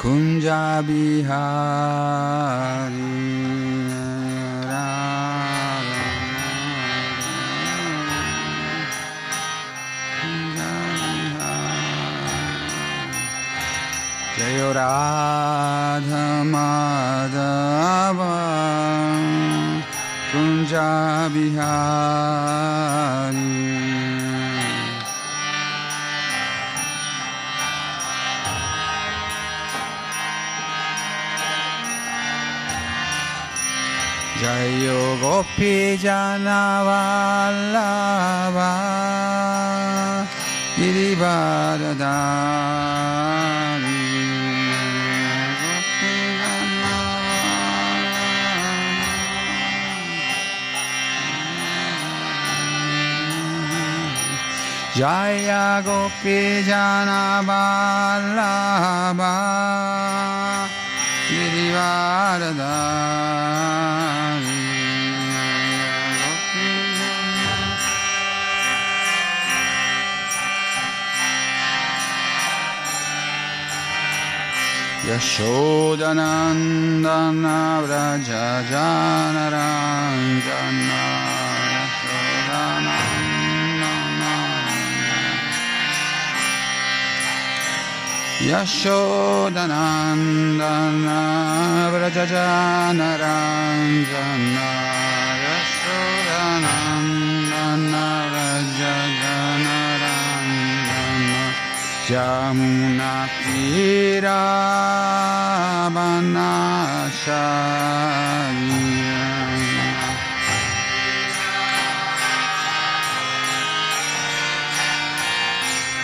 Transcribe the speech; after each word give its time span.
Kunja 0.00 0.80
Bihari 0.80 1.28
Jayo 14.40 14.72
Radha 14.72 16.24
Madhava 16.48 17.60
gopi 35.20 35.98
jana 36.02 36.60
vallava 36.88 38.72
girivardhari 40.76 42.10
Jaya 55.00 55.80
Gopi 55.82 56.40
Jana 56.68 57.40
Yashodanandana 75.20 77.84
Vraja 77.84 78.64
Janarandana 78.70 81.02
Yashodanandana 81.76 81.84
Vraja 82.00 82.24
Janarandana 82.48 84.32
Yashodanandana 88.48 91.20
Vraja 91.92 92.24
Janarandana 92.32 94.68
Jamuna 102.10 103.30
Tira 103.38 104.42
Vanashariya 105.94 106.50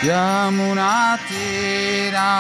Yamuna 0.07 1.19
Tira 1.27 2.31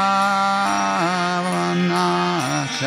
Vanashariya 1.46 2.86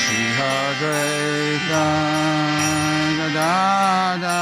Shri 0.00 0.22
Hadaita 0.38 1.86
Gadada 3.18 4.40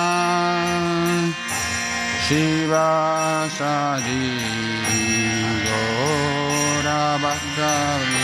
Shiva 2.24 2.92
Sadi 3.56 4.28
Gaura 5.64 7.02
Bhaktavi 7.24 8.21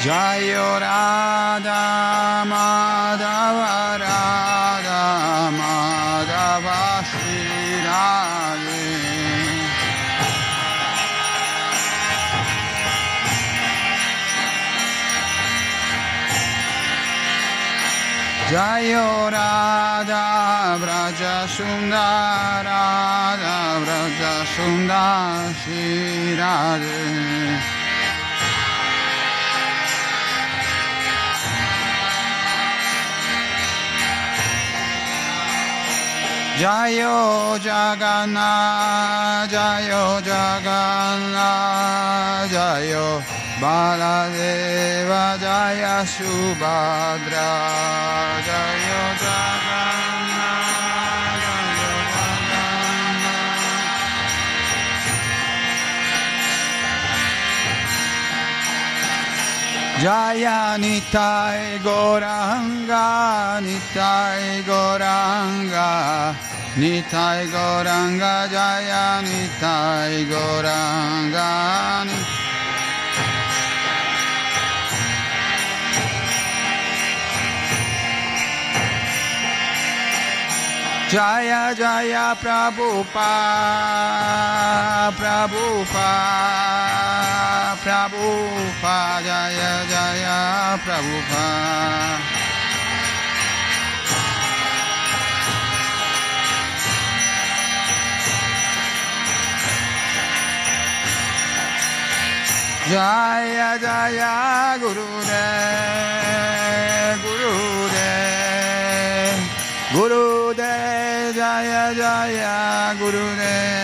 Jayo 0.00 0.80
Radha 0.80 1.82
Madhava 2.48 4.00
Radha 4.00 5.02
Madhava 5.58 7.04
Shri 7.04 7.84
Radhe 7.84 8.86
Jayo 18.48 19.08
Radha 19.30 20.24
Vraja 20.80 21.36
Sundara 21.54 22.80
Radha 23.36 23.58
Vraja 23.84 24.34
Sundara 24.54 25.52
Shri 25.60 26.36
Radhe 26.40 26.89
Jayo 36.60 37.56
Jagannath, 37.56 39.48
Jayo 39.48 40.20
Jagannath, 40.20 41.32
Jayo 42.52 43.24
Baladeva, 43.56 45.40
Jaya 45.40 46.04
Subhadra, 46.04 47.48
Jayo 48.44 49.00
Jagannath, 49.24 50.76
Jayo 51.40 51.96
Jagannath. 52.12 53.40
Jaya 60.04 60.76
Nitai 60.76 61.80
Goranga, 61.80 63.08
Nitai 63.64 64.60
Goranga, 64.68 66.49
Nitai 66.78 67.40
গৌরাঙ্গা 67.52 68.36
জয়া 68.54 69.06
নিতাই 69.28 70.14
Gauranga 70.30 71.50
Jaya 81.10 81.74
Jaya 81.74 82.38
Prabhupada 82.38 83.26
Prabhupada 85.18 86.14
Prabhupada 87.82 89.26
Jaya 89.26 89.72
Jaya 89.90 90.78
Prabhupada 90.86 92.29
Jai 102.90 103.58
Jai 103.82 104.20
Gurudev 104.82 105.20
Gurudev 107.24 108.48
Gurudev 109.94 111.32
Jai 111.38 111.72
Jai 112.00 112.42
Gurudev 113.02 113.80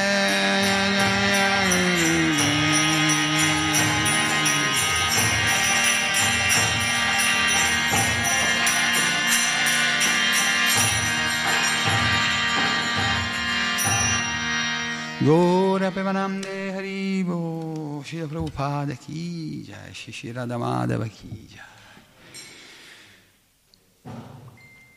Gora 15.27 15.91
Pemanam 15.91 16.41
de 16.41 16.71
Haribo. 16.71 17.66
Shira 18.07 18.27
Prabhupada 18.29 18.95
Ki 18.95 19.65
Jai, 19.65 19.93
Shri 19.93 20.31
Radhamadava 20.31 21.09
Ki 21.09 21.49
Jai. 21.49 21.65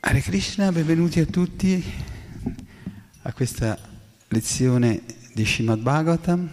Hare 0.02 0.22
Krishna, 0.22 0.72
benvenuti 0.72 1.20
a 1.20 1.26
tutti 1.26 1.84
a 3.24 3.34
questa 3.34 3.80
lezione 4.28 5.02
di 5.34 5.44
Srimad 5.44 5.80
Bhagavatam, 5.80 6.50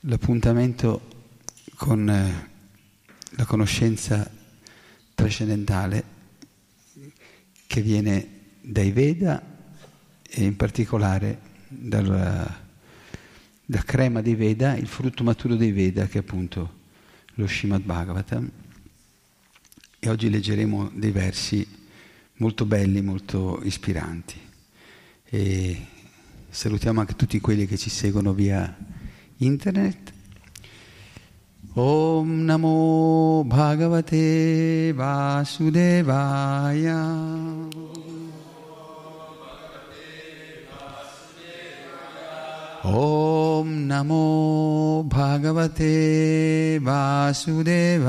l'appuntamento 0.00 1.00
con 1.76 2.06
eh, 2.10 2.50
la 3.30 3.44
conoscenza 3.46 4.30
trascendentale 5.14 6.04
che 7.66 7.80
viene 7.80 8.28
dai 8.60 8.92
Veda 8.92 9.42
e 10.28 10.44
in 10.44 10.54
particolare 10.54 11.40
dal, 11.66 12.67
dal 13.70 13.84
crema 13.84 14.22
dei 14.22 14.34
Veda, 14.34 14.74
il 14.76 14.86
frutto 14.86 15.22
maturo 15.22 15.54
dei 15.54 15.72
Veda 15.72 16.06
che 16.06 16.16
è 16.16 16.20
appunto 16.22 16.76
lo 17.34 17.46
Srimad 17.46 17.82
Bhagavatam. 17.82 18.50
E 19.98 20.08
oggi 20.08 20.30
leggeremo 20.30 20.90
dei 20.94 21.10
versi 21.10 21.68
molto 22.36 22.64
belli, 22.64 23.02
molto 23.02 23.60
ispiranti. 23.62 24.40
E 25.24 25.86
salutiamo 26.48 27.00
anche 27.00 27.14
tutti 27.14 27.38
quelli 27.40 27.66
che 27.66 27.76
ci 27.76 27.90
seguono 27.90 28.32
via 28.32 28.74
internet. 29.36 30.14
Om 31.74 32.44
Namo 32.44 33.44
Bhagavate 33.44 34.94
Vasudevaya. 34.94 36.16
Om 42.90 43.86
Namo 43.86 45.04
Bhagavate 45.06 46.78
Vasudevaya. 46.80 48.08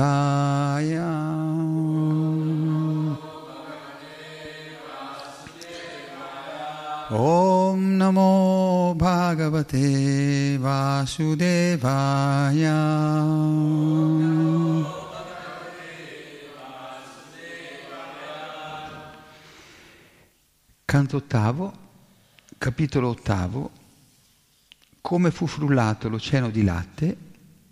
Om 7.10 7.96
Namo 7.98 8.94
Bhagavate 8.96 10.56
Vasudevaya. 10.58 11.98
Canto 20.86 21.16
ottavo, 21.18 21.72
capitolo 22.56 23.08
ottavo, 23.10 23.70
come 25.00 25.30
fu 25.30 25.46
frullato 25.46 26.08
l'oceano 26.08 26.50
di 26.50 26.62
latte, 26.62 27.16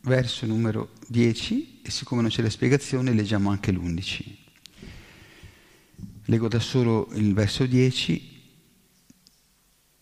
verso 0.03 0.47
numero 0.47 0.91
10, 1.09 1.81
e 1.83 1.91
siccome 1.91 2.23
non 2.23 2.31
c'è 2.31 2.43
la 2.43 2.51
spiegazione 2.51 3.13
leggiamo 3.13 3.51
anche 3.51 3.73
l'11. 3.73 4.37
Leggo 6.25 6.49
da 6.49 6.61
solo 6.61 7.09
il 7.15 7.33
verso 7.33 7.65
10 7.65 8.37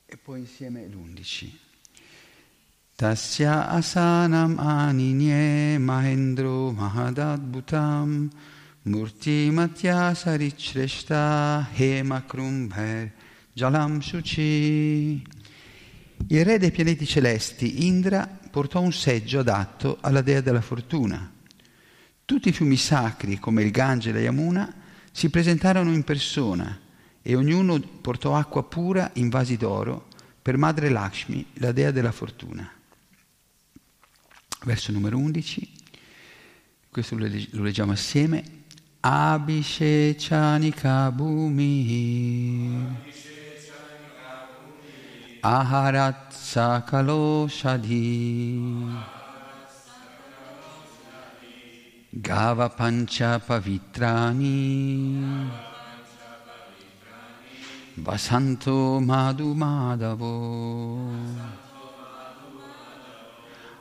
e 0.06 0.16
poi 0.16 0.40
insieme 0.40 0.87
l'11. 0.87 1.50
Tasya 2.97 3.68
asanam 3.68 4.59
aninye 4.59 5.78
mahendro 5.78 6.73
mahadadbhutam 6.73 8.30
murti 8.85 9.50
matya 9.50 10.14
sarichreshta 10.14 11.68
hema 11.75 12.23
krumbher 12.23 13.12
jalam 13.52 14.00
shuchi. 14.00 15.23
Il 16.29 16.45
re 16.45 16.59
dei 16.59 16.71
pianeti 16.71 17.07
celesti, 17.07 17.87
Indra, 17.87 18.27
portò 18.51 18.81
un 18.81 18.93
seggio 18.93 19.41
adatto 19.41 19.99
alla 20.01 20.23
dea 20.23 20.41
della 20.41 20.61
fortuna. 20.61 21.33
Tutti 22.25 22.49
i 22.49 22.53
fiumi 22.53 22.77
sacri, 22.77 23.39
come 23.39 23.63
il 23.63 23.71
Gange 23.71 24.11
e 24.11 24.13
la 24.13 24.21
Yamuna, 24.21 24.75
si 25.13 25.31
presentarono 25.31 25.93
in 25.93 26.03
persona 26.03 26.81
e 27.23 27.35
ognuno 27.37 27.79
portò 27.79 28.35
acqua 28.37 28.65
pura 28.65 29.11
in 29.15 29.29
vasi 29.29 29.57
d'oro 29.57 30.09
per 30.43 30.57
madre 30.57 30.89
Lakshmi, 30.89 31.47
la 31.55 31.73
dea 31.73 31.91
della 31.91 32.13
fortuna. 32.13 32.71
verso 34.65 34.91
numero 34.91 35.17
11, 35.19 35.73
questo 36.91 37.17
lo 37.17 37.63
leggiamo 37.63 37.93
assieme. 37.93 38.65
Abhishechani 39.01 40.75
bhumi 41.13 42.85
Aharat 45.43 46.31
sakalo 46.31 47.49
shadhi 47.49 48.97
Gava 52.21 52.75
pancha 52.75 53.40
pavitrani 53.47 55.50
Vasanto 57.99 59.00
madhu 59.00 59.55
madhavo. 59.55 61.11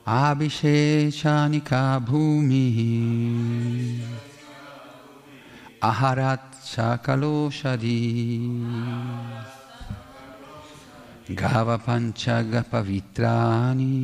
Abhishechanika 0.07 1.99
bhumi. 2.05 4.01
Aharat 5.81 6.53
sakaloshadi 6.63 7.99
Gava 11.27 11.77
pancha 11.79 12.43
pavitrani. 12.69 13.95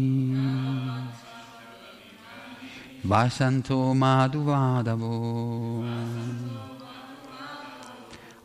Vasanto 3.04 3.94
Madhuvadavo 3.96 5.84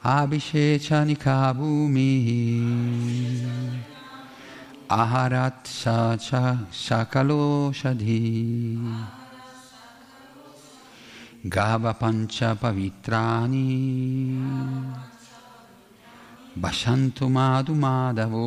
Abhishechanika 0.03 1.55
Bhumi 1.55 2.13
Aharat 4.89 5.65
Sakalo 6.71 7.71
Shadhi. 7.73 8.79
Gava 11.49 11.95
Pancha 11.95 12.55
Pavitrani 12.55 13.67
Vasanto 16.59 17.29
Madhumadavu 17.29 18.47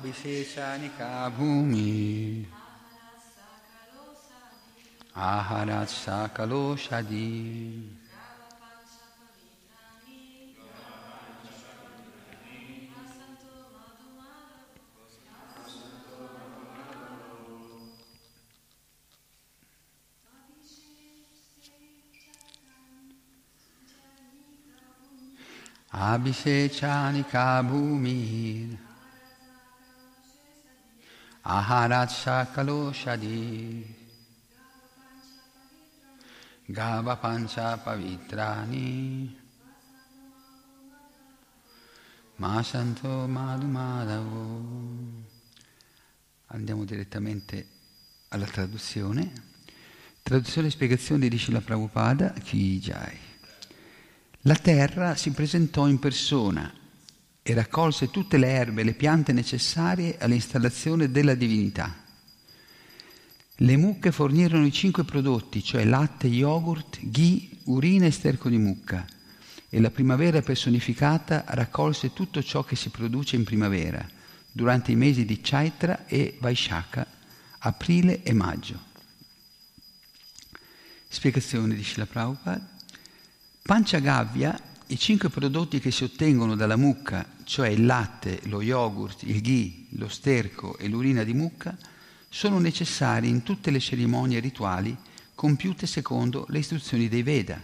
Abhishechanika 0.00 1.28
bhumi 1.36 2.46
Aharat 5.14 5.88
sakalo 5.92 6.72
shadi 6.72 7.84
Abhishechanika 25.92 27.60
bhumi 27.68 28.78
Aharat 28.80 28.89
Shakalo 31.50 32.92
Shadi 32.92 33.84
Gava 36.66 37.16
Pancha 37.16 37.76
Pavitrani 37.76 39.36
Masanto 42.36 43.26
Madhumadavo 43.26 44.78
Andiamo 46.52 46.84
direttamente 46.84 47.66
alla 48.28 48.46
traduzione. 48.46 49.32
Traduzione 50.22 50.68
e 50.68 50.70
spiegazione 50.70 51.28
di 51.28 51.38
Srila 51.38 51.60
Prabhupada, 51.60 52.30
Ki 52.30 52.78
Jai. 52.78 53.18
La 54.42 54.56
terra 54.56 55.16
si 55.16 55.30
presentò 55.32 55.86
in 55.88 55.98
persona 55.98 56.79
e 57.42 57.54
raccolse 57.54 58.10
tutte 58.10 58.36
le 58.36 58.48
erbe 58.48 58.82
e 58.82 58.84
le 58.84 58.94
piante 58.94 59.32
necessarie 59.32 60.16
all'installazione 60.18 61.10
della 61.10 61.34
divinità. 61.34 61.94
Le 63.56 63.76
mucche 63.76 64.12
fornirono 64.12 64.64
i 64.64 64.72
cinque 64.72 65.04
prodotti, 65.04 65.62
cioè 65.62 65.84
latte, 65.84 66.26
yogurt, 66.26 66.98
ghee, 67.02 67.48
urina 67.64 68.06
e 68.06 68.10
sterco 68.10 68.48
di 68.48 68.58
mucca, 68.58 69.04
e 69.68 69.80
la 69.80 69.90
primavera 69.90 70.40
personificata 70.42 71.44
raccolse 71.48 72.12
tutto 72.12 72.42
ciò 72.42 72.64
che 72.64 72.76
si 72.76 72.88
produce 72.88 73.36
in 73.36 73.44
primavera, 73.44 74.06
durante 74.50 74.92
i 74.92 74.96
mesi 74.96 75.24
di 75.24 75.40
Chaitra 75.42 76.06
e 76.06 76.36
Vaishaka, 76.40 77.06
aprile 77.58 78.22
e 78.22 78.32
maggio. 78.32 78.88
Spiegazione 81.08 81.74
di 81.74 81.82
Shila 81.82 82.06
Prabhupada. 82.06 82.78
Panchagavya 83.62 84.60
i 84.90 84.98
cinque 84.98 85.28
prodotti 85.28 85.78
che 85.78 85.92
si 85.92 86.02
ottengono 86.02 86.56
dalla 86.56 86.74
mucca, 86.74 87.24
cioè 87.44 87.68
il 87.68 87.86
latte, 87.86 88.40
lo 88.46 88.60
yogurt, 88.60 89.22
il 89.22 89.40
ghee, 89.40 89.86
lo 89.90 90.08
sterco 90.08 90.76
e 90.78 90.88
l'urina 90.88 91.22
di 91.22 91.32
mucca, 91.32 91.78
sono 92.28 92.58
necessari 92.58 93.28
in 93.28 93.44
tutte 93.44 93.70
le 93.70 93.78
cerimonie 93.78 94.40
rituali 94.40 94.96
compiute 95.36 95.86
secondo 95.86 96.44
le 96.48 96.58
istruzioni 96.58 97.08
dei 97.08 97.22
Veda. 97.22 97.62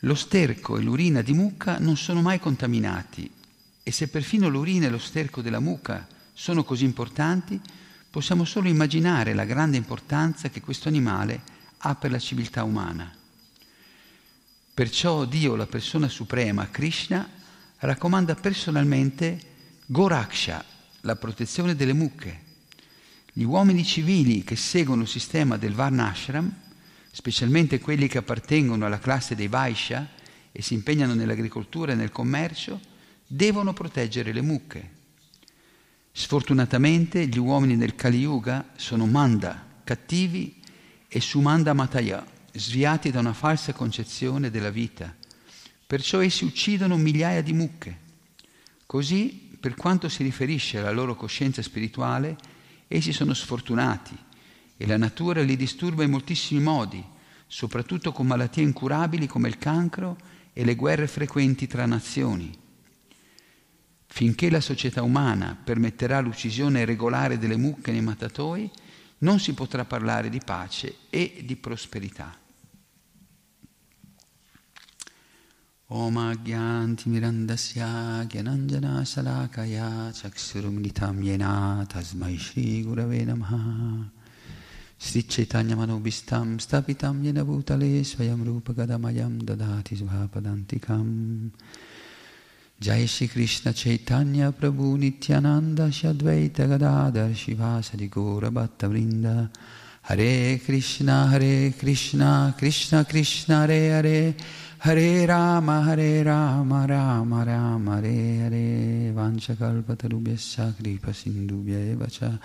Lo 0.00 0.14
sterco 0.14 0.76
e 0.76 0.82
l'urina 0.82 1.22
di 1.22 1.32
mucca 1.32 1.78
non 1.78 1.96
sono 1.96 2.20
mai 2.20 2.38
contaminati 2.38 3.30
e 3.82 3.90
se 3.90 4.08
perfino 4.08 4.50
l'urina 4.50 4.86
e 4.86 4.90
lo 4.90 4.98
sterco 4.98 5.40
della 5.40 5.60
mucca 5.60 6.06
sono 6.34 6.64
così 6.64 6.84
importanti, 6.84 7.58
possiamo 8.10 8.44
solo 8.44 8.68
immaginare 8.68 9.32
la 9.32 9.44
grande 9.46 9.78
importanza 9.78 10.50
che 10.50 10.60
questo 10.60 10.88
animale 10.88 11.40
ha 11.78 11.94
per 11.94 12.10
la 12.10 12.18
civiltà 12.18 12.62
umana. 12.62 13.15
Perciò 14.76 15.24
Dio, 15.24 15.56
la 15.56 15.64
persona 15.64 16.06
suprema, 16.06 16.68
Krishna, 16.68 17.26
raccomanda 17.78 18.34
personalmente 18.34 19.40
Goraksha, 19.86 20.62
la 21.00 21.16
protezione 21.16 21.74
delle 21.74 21.94
mucche. 21.94 22.40
Gli 23.32 23.44
uomini 23.44 23.86
civili 23.86 24.44
che 24.44 24.54
seguono 24.54 25.00
il 25.00 25.08
sistema 25.08 25.56
del 25.56 25.72
Varnashram, 25.72 26.54
specialmente 27.10 27.80
quelli 27.80 28.06
che 28.06 28.18
appartengono 28.18 28.84
alla 28.84 28.98
classe 28.98 29.34
dei 29.34 29.48
Vaishya 29.48 30.10
e 30.52 30.60
si 30.60 30.74
impegnano 30.74 31.14
nell'agricoltura 31.14 31.92
e 31.92 31.94
nel 31.94 32.12
commercio, 32.12 32.78
devono 33.26 33.72
proteggere 33.72 34.34
le 34.34 34.42
mucche. 34.42 34.90
Sfortunatamente 36.12 37.26
gli 37.26 37.38
uomini 37.38 37.78
del 37.78 37.94
Kali 37.94 38.18
Yuga 38.18 38.72
sono 38.76 39.06
manda, 39.06 39.80
cattivi 39.84 40.60
e 41.08 41.18
sumanda 41.22 41.72
mataya, 41.72 42.34
sviati 42.58 43.10
da 43.10 43.20
una 43.20 43.32
falsa 43.32 43.72
concezione 43.72 44.50
della 44.50 44.70
vita. 44.70 45.14
Perciò 45.86 46.22
essi 46.22 46.44
uccidono 46.44 46.96
migliaia 46.96 47.42
di 47.42 47.52
mucche. 47.52 47.98
Così, 48.86 49.56
per 49.58 49.74
quanto 49.74 50.08
si 50.08 50.22
riferisce 50.22 50.78
alla 50.78 50.90
loro 50.90 51.14
coscienza 51.14 51.62
spirituale, 51.62 52.36
essi 52.88 53.12
sono 53.12 53.34
sfortunati 53.34 54.16
e 54.76 54.86
la 54.86 54.96
natura 54.96 55.42
li 55.42 55.56
disturba 55.56 56.02
in 56.02 56.10
moltissimi 56.10 56.60
modi, 56.60 57.04
soprattutto 57.46 58.12
con 58.12 58.26
malattie 58.26 58.62
incurabili 58.62 59.26
come 59.26 59.48
il 59.48 59.58
cancro 59.58 60.16
e 60.52 60.64
le 60.64 60.74
guerre 60.74 61.06
frequenti 61.06 61.66
tra 61.66 61.86
nazioni. 61.86 62.56
Finché 64.06 64.50
la 64.50 64.60
società 64.60 65.02
umana 65.02 65.58
permetterà 65.62 66.20
l'uccisione 66.20 66.84
regolare 66.84 67.38
delle 67.38 67.56
mucche 67.56 67.92
nei 67.92 68.00
matatoi, 68.00 68.70
non 69.18 69.38
si 69.40 69.52
potrà 69.52 69.84
parlare 69.84 70.28
di 70.28 70.40
pace 70.44 70.96
e 71.10 71.42
di 71.44 71.56
prosperità. 71.56 72.45
Om 75.88 76.18
Agyantimirandasya 76.18 78.26
Gyananjana 78.28 79.06
Salakaya 79.06 80.10
Chaksurumnitam 80.10 81.22
Yena 81.22 81.86
Tasmai 81.86 82.36
Shri 82.36 82.82
Gurave 82.82 83.24
Namaha. 83.24 84.10
Sri 84.98 85.22
Chaitanya 85.22 85.76
Manobistam 85.76 86.58
Stapitam 86.58 87.22
Yena 87.22 87.44
Bhutale 87.44 88.04
Swayam 88.04 88.44
Rupa 88.44 88.72
Gadamayam 88.72 89.40
Dadati 89.42 89.96
Svapadantikam 89.96 91.52
Jai 92.80 93.06
Shri 93.06 93.28
Krishna 93.28 93.72
Chaitanya 93.72 94.50
Prabhu 94.50 94.98
Hare 104.78 105.24
Rama 105.24 105.82
Hare 105.84 106.22
Rama 106.22 106.84
Rama 106.84 107.42
Rama 107.42 107.94
Hare 107.96 108.42
Hare 108.42 109.10
Vanchakalpatarubhyasya 109.10 110.74
Kripa 110.76 111.12
Sindhubhya 111.12 111.78
Eva 111.78 112.06
Cha 112.06 112.38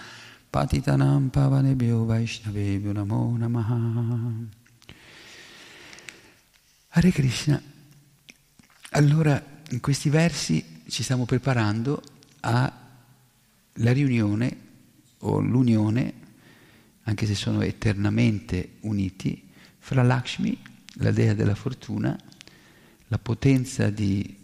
Patitanam 0.49 1.29
Pavanebhyo 1.29 2.05
Vaishnavebhyo 2.05 2.93
Namo 2.93 3.37
Namaha. 3.37 4.47
Hare 6.87 7.11
Krishna. 7.11 7.61
Allora 8.91 9.43
in 9.69 9.81
questi 9.81 10.09
versi 10.09 10.83
ci 10.87 11.03
stiamo 11.03 11.25
preparando 11.25 12.01
alla 12.39 12.71
riunione 13.75 14.57
o 15.19 15.39
l'unione, 15.39 16.13
anche 17.03 17.25
se 17.25 17.35
sono 17.35 17.61
eternamente 17.61 18.77
uniti, 18.81 19.49
fra 19.79 20.01
Lakshmi, 20.01 20.57
la 20.95 21.11
dea 21.11 21.33
della 21.33 21.55
fortuna, 21.55 22.17
la 23.07 23.17
potenza 23.17 23.89
di, 23.89 24.37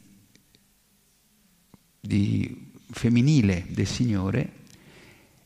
di 1.99 2.71
femminile 2.89 3.65
del 3.69 3.87
Signore 3.87 4.53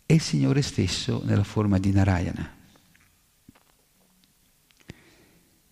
e 0.06 0.14
il 0.14 0.22
Signore 0.22 0.62
stesso 0.62 1.22
nella 1.24 1.44
forma 1.44 1.80
di 1.80 1.92
Narayana. 1.92 2.60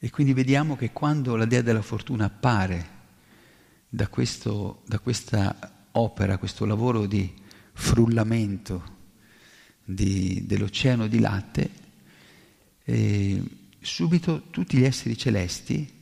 E 0.02 0.10
quindi 0.10 0.34
vediamo 0.34 0.78
che 0.78 0.92
quando 0.92 1.36
la 1.36 1.46
dea 1.46 1.62
della 1.62 1.82
fortuna 1.82 2.26
appare 2.26 2.98
da, 3.90 4.08
questo, 4.08 4.84
da 4.86 5.00
questa 5.00 5.88
opera, 5.92 6.38
questo 6.38 6.66
lavoro 6.66 7.06
di 7.06 7.34
frullamento 7.74 8.98
di, 9.84 10.46
dell'oceano 10.46 11.08
di 11.08 11.20
latte, 11.20 11.70
eh, 12.84 13.44
subito 13.80 14.50
tutti 14.50 14.78
gli 14.78 14.84
esseri 14.84 15.18
celesti, 15.18 15.98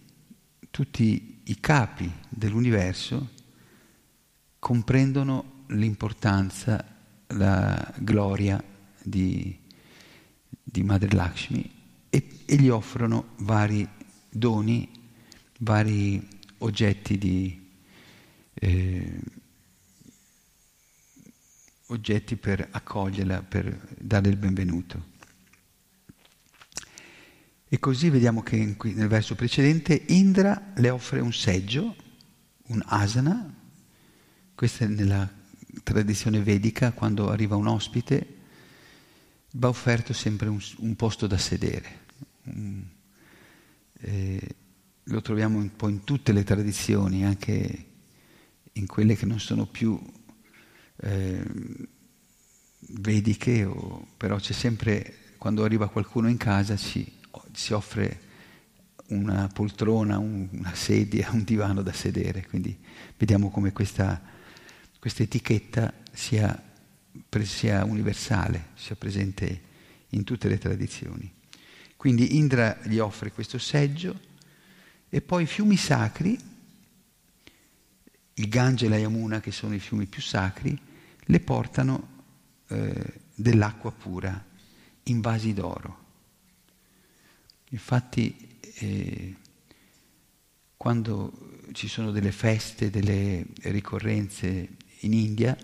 tutti 0.70 1.42
i 1.44 1.60
capi 1.60 2.12
dell'universo 2.30 3.30
comprendono 4.60 5.64
l'importanza, 5.68 6.84
la 7.28 7.94
gloria 7.98 8.62
di, 9.02 9.58
di 10.64 10.84
Madre 10.84 11.12
Lakshmi 11.12 11.72
e, 12.10 12.28
e, 12.46 12.56
gli 12.56 12.70
offrono 12.70 13.30
vari 13.38 13.88
doni, 14.30 14.90
vari 15.60 16.26
oggetti 16.60 17.18
di, 17.18 17.70
eh, 18.54 19.20
oggetti 21.88 22.36
per 22.36 22.68
accoglierla, 22.72 23.42
per 23.44 23.96
dare 23.98 24.30
il 24.30 24.38
benvenuto. 24.38 25.16
E 27.70 27.80
così 27.80 28.10
vediamo 28.10 28.44
che 28.44 28.56
in, 28.56 28.78
nel 28.96 29.08
verso 29.08 29.36
precedente 29.36 30.06
Indra 30.08 30.72
le 30.76 30.90
offre 30.90 31.20
un 31.20 31.34
seggio, 31.34 31.96
un 32.68 32.82
asana, 32.86 33.54
questa 34.56 34.86
è 34.86 34.88
nella 34.88 35.30
tradizione 35.84 36.42
vedica, 36.42 36.94
quando 36.94 37.30
arriva 37.30 37.56
un 37.56 37.68
ospite 37.68 38.36
va 39.54 39.68
offerto 39.68 40.14
sempre 40.14 40.48
un, 40.48 40.60
un 40.78 40.96
posto 40.96 41.28
da 41.28 41.38
sedere. 41.38 42.06
Um, 42.44 42.90
eh, 44.00 44.56
lo 45.04 45.22
troviamo 45.22 45.58
un 45.58 45.76
po' 45.76 45.90
in 45.90 46.04
tutte 46.04 46.32
le 46.32 46.44
tradizioni, 46.44 47.26
anche 47.26 47.86
in 48.74 48.86
quelle 48.86 49.16
che 49.16 49.26
non 49.26 49.40
sono 49.40 49.66
più 49.66 50.00
eh, 50.98 51.44
vediche, 52.80 53.64
o, 53.66 54.08
però 54.18 54.38
c'è 54.38 54.54
sempre, 54.54 55.34
quando 55.38 55.64
arriva 55.64 55.90
qualcuno 55.90 56.30
in 56.30 56.38
casa, 56.38 56.76
ci, 56.76 57.17
si 57.58 57.74
offre 57.74 58.22
una 59.08 59.50
poltrona, 59.52 60.20
un, 60.20 60.48
una 60.52 60.76
sedia, 60.76 61.32
un 61.32 61.44
divano 61.44 61.82
da 61.82 61.92
sedere. 61.92 62.46
Quindi 62.46 62.78
vediamo 63.18 63.50
come 63.50 63.74
questa, 63.74 64.22
questa 65.00 65.24
etichetta 65.24 65.92
sia, 66.12 66.62
sia 67.42 67.84
universale, 67.84 68.68
sia 68.76 68.96
presente 68.96 69.62
in 70.10 70.24
tutte 70.24 70.48
le 70.48 70.60
tradizioni. 70.60 71.34
Quindi 71.96 72.38
Indra 72.38 72.78
gli 72.84 73.00
offre 73.00 73.32
questo 73.32 73.58
seggio 73.58 74.20
e 75.10 75.22
poi 75.22 75.44
i 75.44 75.48
fiumi 75.48 75.78
sacri 75.78 76.38
il 78.36 78.50
Gange 78.50 78.86
e 78.86 78.90
la 78.90 79.00
Yamuna, 79.00 79.40
che 79.40 79.52
sono 79.52 79.74
i 79.74 79.80
fiumi 79.80 80.06
più 80.06 80.22
sacri, 80.22 80.80
le 81.18 81.40
portano 81.40 82.08
eh, 82.68 83.14
dell'acqua 83.34 83.92
pura 83.92 84.46
in 85.06 85.22
vasi 85.22 85.56
d'oro. 85.56 86.06
Infatti, 87.70 88.60
eh, 88.76 89.36
quando 90.78 91.60
ci 91.74 91.88
sono 91.88 92.12
delle 92.12 92.32
feste, 92.32 92.90
delle 92.90 93.46
ricorrenze 93.64 94.70
in 95.02 95.14
India, 95.14 95.56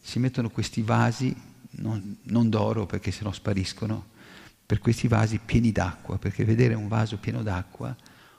si 0.00 0.18
mettono 0.18 0.50
questi 0.50 0.82
vasi, 0.82 1.34
non, 1.72 2.18
non 2.24 2.48
d'oro 2.50 2.86
perché 2.86 3.10
sennò 3.10 3.32
spariscono, 3.32 4.10
per 4.66 4.78
questi 4.78 5.08
vasi 5.08 5.38
pieni 5.38 5.72
d'acqua, 5.72 6.18
perché 6.18 6.44
vedere 6.44 6.74
un 6.74 6.88
vaso 6.88 7.18
pieno 7.18 7.42
d'acqua 7.42 7.94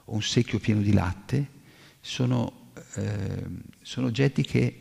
o 0.06 0.14
un 0.14 0.22
secchio 0.22 0.58
pieno 0.58 0.80
di 0.80 0.92
latte 0.92 1.62
sono 2.00 2.62
eh, 2.94 3.46
sono 3.82 4.06
oggetti 4.06 4.42
che 4.42 4.78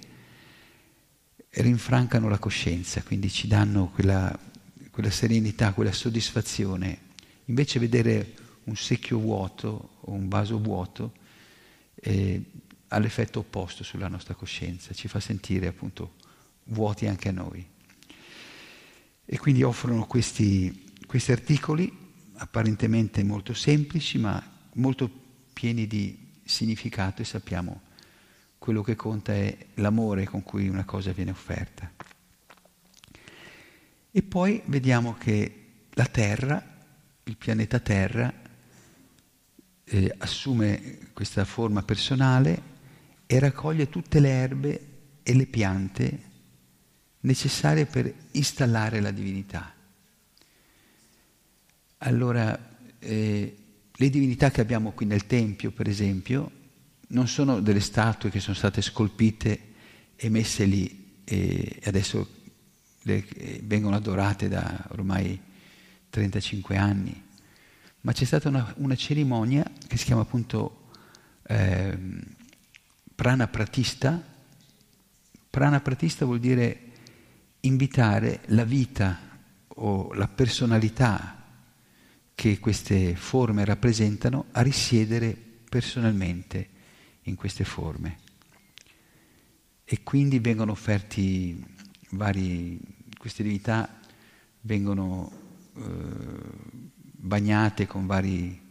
rinfrancano 1.50 2.28
la 2.30 2.40
coscienza, 2.40 3.04
quindi 3.04 3.30
ci 3.30 3.48
danno 3.48 3.90
quella, 3.90 4.38
quella 4.92 5.12
serenità, 5.12 5.74
quella 5.74 5.92
soddisfazione. 5.92 7.03
Invece 7.46 7.80
vedere 7.80 8.34
un 8.66 8.76
secchio 8.76 9.20
vuoto 9.20 9.98
o 10.02 10.12
un 10.12 10.30
vaso 10.30 10.60
vuoto 10.60 11.14
eh, 11.96 12.42
ha 12.88 13.00
l'effetto 13.00 13.40
opposto 13.40 13.84
sulla 13.84 14.08
nostra 14.08 14.36
coscienza, 14.36 14.94
ci 14.94 15.08
fa 15.08 15.20
sentire 15.20 15.68
appunto 15.68 16.14
vuoti 16.66 17.08
anche 17.08 17.30
a 17.30 17.34
noi. 17.34 17.66
E 19.26 19.38
quindi 19.38 19.64
offrono 19.64 20.06
questi, 20.06 20.92
questi 21.06 21.32
articoli 21.32 21.92
apparentemente 22.36 23.24
molto 23.24 23.54
semplici, 23.54 24.18
ma 24.18 24.42
molto 24.74 25.10
pieni 25.54 25.88
di 25.88 26.32
significato 26.44 27.22
e 27.22 27.26
sappiamo 27.26 27.82
quello 28.58 28.82
che 28.82 28.96
conta 28.96 29.34
è 29.34 29.58
l'amore 29.76 30.26
con 30.26 30.44
cui 30.44 30.68
una 30.68 30.86
cosa 30.86 31.12
viene 31.12 31.32
offerta. 31.32 31.92
E 34.12 34.22
poi 34.22 34.62
vediamo 34.66 35.16
che 35.18 35.64
la 35.92 36.06
Terra, 36.06 36.73
il 37.26 37.38
pianeta 37.38 37.80
Terra, 37.80 38.34
eh, 39.86 40.16
assume 40.18 41.00
questa 41.14 41.46
forma 41.46 41.84
personale 41.84 42.72
e 43.26 43.40
raccoglie 43.40 43.90
tutte 43.90 44.20
le 44.20 44.30
erbe 44.30 44.88
e 45.24 45.34
le 45.34 45.46
piante 45.46 46.32
necessarie 47.22 47.86
per 47.86 48.14
installare 48.32 49.00
la 49.00 49.12
divinità. 49.12 49.74
Allora, 52.00 52.78
eh, 53.00 53.58
le 53.92 54.10
divinità 54.10 54.52
che 54.52 54.62
abbiamo 54.62 54.92
qui 54.92 55.06
nel 55.06 55.26
Tempio, 55.26 55.72
per 55.72 55.88
esempio, 55.88 56.52
non 57.08 57.28
sono 57.28 57.62
delle 57.62 57.80
statue 57.80 58.30
che 58.30 58.40
sono 58.40 58.56
state 58.56 58.82
scolpite 58.82 59.72
e 60.16 60.30
messe 60.30 60.66
lì 60.66 61.22
e 61.24 61.80
adesso 61.86 62.28
le, 63.04 63.26
vengono 63.64 63.96
adorate 63.96 64.50
da 64.50 64.88
ormai 64.90 65.40
35 66.14 66.78
anni, 66.78 67.24
ma 68.02 68.12
c'è 68.12 68.24
stata 68.24 68.48
una, 68.48 68.72
una 68.78 68.96
cerimonia 68.96 69.66
che 69.88 69.98
si 69.98 70.06
chiama 70.06 70.22
appunto 70.22 70.90
eh, 71.48 71.98
prana 73.16 73.48
pratista. 73.48 74.24
Prana 75.50 75.80
pratista 75.80 76.26
vuol 76.26 76.40
dire 76.40 76.92
invitare 77.62 78.42
la 78.48 78.64
vita 78.64 79.40
o 79.68 80.14
la 80.14 80.28
personalità 80.28 81.44
che 82.36 82.60
queste 82.60 83.16
forme 83.16 83.66
rappresentano 83.66 84.46
a 84.52 84.62
risiedere 84.62 85.36
personalmente 85.68 86.70
in 87.24 87.34
queste 87.34 87.64
forme. 87.64 88.20
E 89.84 90.04
quindi 90.04 90.38
vengono 90.38 90.74
offerti 90.74 91.66
vari, 92.12 92.80
queste 93.18 93.42
divinità 93.42 94.00
vengono 94.62 95.43
bagnate 95.74 97.88
con 97.88 98.06
vari 98.06 98.62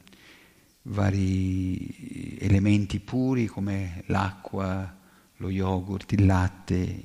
vari 0.83 2.39
elementi 2.39 2.99
puri 2.99 3.47
come 3.47 4.03
l'acqua, 4.07 4.99
lo 5.37 5.51
yogurt, 5.51 6.13
il 6.13 6.27
latte, 6.27 7.03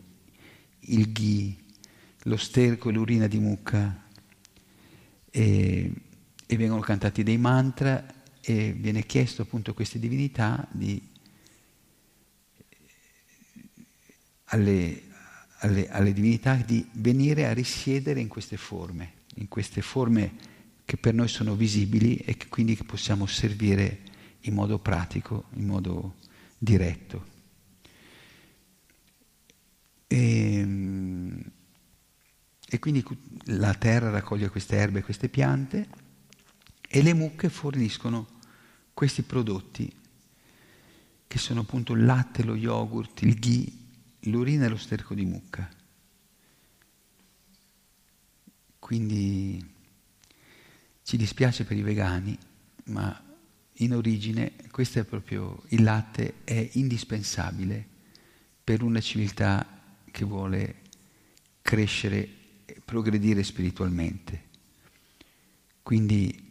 il 0.79 1.11
ghee, 1.11 1.55
lo 2.23 2.37
sterco 2.37 2.89
e 2.89 2.93
l'urina 2.93 3.27
di 3.27 3.39
mucca. 3.39 4.05
E, 5.29 5.91
e 6.49 6.55
vengono 6.55 6.81
cantati 6.81 7.23
dei 7.23 7.37
mantra 7.37 8.05
e 8.41 8.71
viene 8.71 9.05
chiesto 9.05 9.41
appunto 9.41 9.71
a 9.71 9.73
queste 9.73 9.99
divinità 9.99 10.65
di, 10.71 11.01
alle, 14.45 15.03
alle, 15.59 15.89
alle 15.89 16.13
divinità 16.13 16.55
di 16.55 16.87
venire 16.93 17.45
a 17.45 17.53
risiedere 17.53 18.21
in 18.21 18.29
queste 18.29 18.55
forme, 18.55 19.13
in 19.37 19.47
queste 19.47 19.81
forme 19.81 20.55
che 20.85 20.97
per 20.97 21.13
noi 21.13 21.27
sono 21.27 21.55
visibili 21.55 22.17
e 22.17 22.37
che 22.37 22.47
quindi 22.47 22.75
possiamo 22.75 23.25
servire 23.25 24.01
in 24.41 24.53
modo 24.53 24.79
pratico, 24.79 25.45
in 25.55 25.65
modo 25.65 26.15
diretto. 26.57 27.35
E, 30.07 30.53
ehm, 30.55 31.51
e 32.69 32.79
quindi 32.79 33.03
la 33.45 33.73
terra 33.73 34.09
raccoglie 34.09 34.49
queste 34.49 34.75
erbe, 34.75 35.01
queste 35.01 35.29
piante 35.29 35.87
e 36.87 37.01
le 37.01 37.13
mucche 37.13 37.49
forniscono 37.49 38.27
questi 38.93 39.21
prodotti 39.21 39.93
che 41.27 41.37
sono 41.37 41.61
appunto 41.61 41.93
il 41.93 42.05
latte, 42.05 42.43
lo 42.43 42.55
yogurt, 42.55 43.21
il 43.21 43.37
ghee, 43.37 43.71
l'urina 44.21 44.65
e 44.65 44.69
lo 44.69 44.77
sterco 44.77 45.13
di 45.13 45.25
mucca. 45.25 45.69
Quindi 48.87 49.61
ci 51.03 51.17
dispiace 51.17 51.65
per 51.65 51.75
i 51.75 51.81
vegani, 51.81 52.37
ma 52.85 53.21
in 53.79 53.93
origine 53.93 54.53
questo 54.71 54.99
è 54.99 55.03
proprio 55.03 55.61
il 55.71 55.83
latte 55.83 56.35
è 56.45 56.69
indispensabile 56.75 57.85
per 58.63 58.83
una 58.83 59.01
civiltà 59.01 59.67
che 60.09 60.23
vuole 60.23 60.75
crescere 61.61 62.29
e 62.63 62.81
progredire 62.85 63.43
spiritualmente. 63.43 64.43
Quindi 65.83 66.49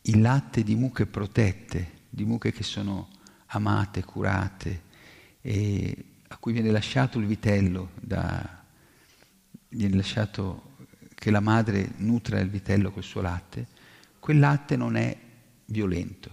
il 0.00 0.20
latte 0.22 0.62
di 0.62 0.76
mucche 0.76 1.04
protette, 1.04 2.04
di 2.08 2.24
mucche 2.24 2.52
che 2.52 2.62
sono 2.62 3.10
amate, 3.48 4.02
curate, 4.02 4.82
a 5.42 6.36
cui 6.38 6.54
viene 6.54 6.70
lasciato 6.70 7.18
il 7.18 7.26
vitello, 7.26 7.90
da, 8.00 8.64
viene 9.68 9.96
lasciato 9.96 10.65
che 11.16 11.30
la 11.30 11.40
madre 11.40 11.94
nutra 11.96 12.38
il 12.38 12.48
vitello 12.48 12.92
col 12.92 13.02
suo 13.02 13.22
latte, 13.22 13.66
quel 14.20 14.38
latte 14.38 14.76
non 14.76 14.96
è 14.96 15.16
violento, 15.64 16.30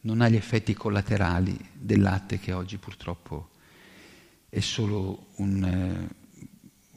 non 0.00 0.20
ha 0.20 0.28
gli 0.28 0.36
effetti 0.36 0.74
collaterali 0.74 1.56
del 1.72 2.00
latte 2.00 2.38
che 2.38 2.52
oggi 2.52 2.76
purtroppo 2.76 3.50
è 4.48 4.60
solo 4.60 5.28
un, 5.36 5.64
eh, 5.64 6.08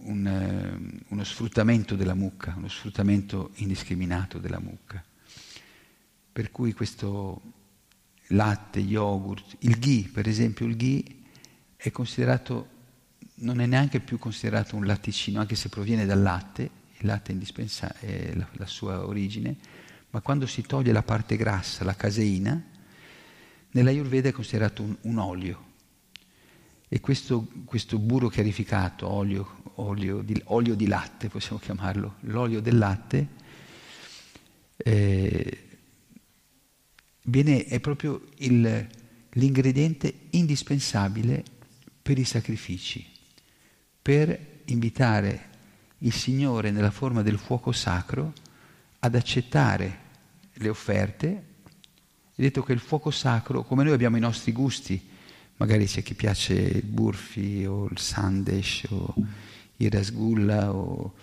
un, 0.04 0.28
eh, 0.28 1.04
uno 1.08 1.24
sfruttamento 1.24 1.96
della 1.96 2.14
mucca, 2.14 2.54
uno 2.58 2.68
sfruttamento 2.68 3.52
indiscriminato 3.56 4.40
della 4.40 4.60
mucca. 4.60 5.04
Per 6.32 6.52
cui 6.52 6.74
questo 6.74 7.42
latte, 8.28 8.80
yogurt, 8.80 9.58
il 9.60 9.78
ghee, 9.78 10.10
per 10.10 10.28
esempio, 10.28 10.66
il 10.66 10.76
ghee 10.76 11.04
è 11.76 11.92
considerato, 11.92 12.68
non 13.36 13.60
è 13.60 13.66
neanche 13.66 14.00
più 14.00 14.18
considerato 14.18 14.76
un 14.76 14.86
latticino, 14.86 15.40
anche 15.40 15.56
se 15.56 15.70
proviene 15.70 16.06
dal 16.06 16.22
latte, 16.22 16.70
il 17.00 17.08
latte 17.08 17.32
indispensabile, 17.32 18.36
la, 18.36 18.48
la 18.54 18.66
sua 18.66 19.06
origine, 19.06 19.56
ma 20.12 20.22
quando 20.22 20.46
si 20.46 20.62
toglie 20.62 20.92
la 20.92 21.04
parte 21.04 21.36
grassa, 21.36 21.84
la 21.84 21.96
caseina, 21.96 22.62
nella 23.72 23.90
Ayurveda 23.90 24.30
è 24.30 24.32
considerato 24.32 24.82
un, 24.82 24.96
un 25.02 25.18
olio. 25.18 25.68
E 26.88 27.00
questo, 27.00 27.48
questo 27.66 28.00
burro 28.00 28.30
chiarificato, 28.30 29.08
olio, 29.08 29.62
olio, 29.76 30.22
di, 30.22 30.42
olio, 30.46 30.74
di, 30.74 30.88
latte, 30.88 31.30
possiamo 31.30 31.60
chiamarlo, 31.60 32.16
l'olio 32.22 32.62
del 32.62 32.78
latte, 32.80 33.28
eh, 34.76 35.68
viene, 37.24 37.66
è 37.66 37.80
proprio 37.80 38.24
il, 38.38 38.88
l'ingrediente 39.34 40.14
indispensabile 40.32 41.44
per 42.02 42.18
i 42.18 42.24
sacrifici, 42.24 43.06
per 44.02 44.62
invitare 44.66 45.49
il 46.00 46.14
Signore 46.14 46.72
nella 46.72 46.92
forma 46.92 47.22
del 47.22 47.38
fuoco 47.38 47.72
sacro 47.72 48.34
ad 49.00 49.16
accettare 49.16 50.00
le 50.54 50.70
offerte. 50.70 51.44
È 52.36 52.42
detto 52.42 52.64
che 52.64 52.74
il 52.74 52.80
fuoco 52.80 53.12
sacro, 53.12 53.64
come 53.64 53.84
noi 53.84 53.94
abbiamo 53.94 54.18
i 54.18 54.22
nostri 54.22 54.52
gusti, 54.52 55.10
magari 55.58 55.86
c'è 55.86 56.02
chi 56.02 56.14
piace 56.14 56.54
il 56.54 56.86
burfi 56.86 57.66
o 57.66 57.88
il 57.92 58.00
sandesh 58.00 58.86
o 58.90 59.14
il 59.78 59.92
rasgulla 59.92 60.74
o 60.74 61.16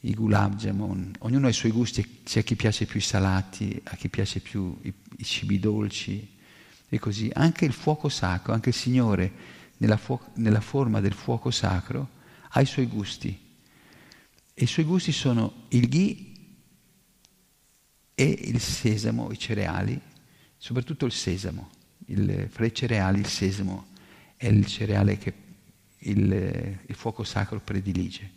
i 0.00 0.14
gulab 0.14 0.56
jamun, 0.56 1.12
ognuno 1.20 1.46
ha 1.46 1.50
i 1.50 1.54
suoi 1.54 1.72
gusti, 1.72 2.20
c'è 2.24 2.44
chi 2.44 2.56
piace 2.56 2.84
più 2.84 2.98
i 2.98 3.02
salati, 3.02 3.80
a 3.84 3.96
chi 3.96 4.08
piace 4.08 4.40
più 4.40 4.76
i, 4.82 4.92
i 5.16 5.24
cibi 5.24 5.58
dolci 5.58 6.36
e 6.88 6.98
così. 6.98 7.30
Anche 7.32 7.64
il 7.64 7.72
fuoco 7.72 8.08
sacro, 8.08 8.52
anche 8.52 8.68
il 8.68 8.74
Signore 8.74 9.32
nella, 9.78 9.96
fu- 9.96 10.20
nella 10.34 10.60
forma 10.60 11.00
del 11.00 11.14
fuoco 11.14 11.50
sacro 11.50 12.08
ha 12.50 12.60
i 12.60 12.66
suoi 12.66 12.86
gusti. 12.86 13.43
E 14.54 14.62
i 14.62 14.66
suoi 14.66 14.84
gusti 14.84 15.10
sono 15.10 15.64
il 15.70 15.88
ghee 15.88 16.32
e 18.14 18.24
il 18.24 18.60
sesamo, 18.60 19.32
i 19.32 19.38
cereali, 19.38 20.00
soprattutto 20.56 21.06
il 21.06 21.12
sesamo. 21.12 21.70
Il, 22.06 22.48
fra 22.50 22.64
i 22.64 22.72
cereali 22.72 23.18
il 23.18 23.26
sesamo 23.26 23.86
è 24.36 24.46
il 24.46 24.64
cereale 24.66 25.18
che 25.18 25.32
il, 25.98 26.78
il 26.86 26.94
fuoco 26.94 27.24
sacro 27.24 27.58
predilige. 27.60 28.30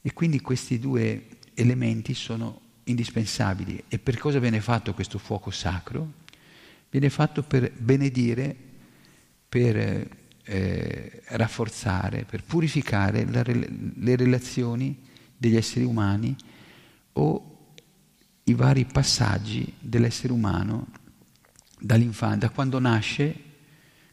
E 0.00 0.12
quindi 0.14 0.40
questi 0.40 0.78
due 0.78 1.26
elementi 1.52 2.14
sono 2.14 2.60
indispensabili. 2.84 3.84
E 3.88 3.98
per 3.98 4.16
cosa 4.16 4.38
viene 4.38 4.62
fatto 4.62 4.94
questo 4.94 5.18
fuoco 5.18 5.50
sacro? 5.50 6.24
Viene 6.88 7.10
fatto 7.10 7.42
per 7.42 7.70
benedire, 7.72 8.56
per 9.46 10.08
eh, 10.48 11.22
rafforzare, 11.30 12.24
per 12.24 12.44
purificare 12.44 13.26
la, 13.28 13.42
le 13.44 14.16
relazioni 14.16 14.96
degli 15.36 15.56
esseri 15.56 15.84
umani 15.84 16.34
o 17.14 17.70
i 18.44 18.54
vari 18.54 18.84
passaggi 18.84 19.74
dell'essere 19.78 20.32
umano 20.32 20.86
dall'infanzia, 21.80 22.46
da 22.46 22.50
quando 22.50 22.78
nasce 22.78 23.42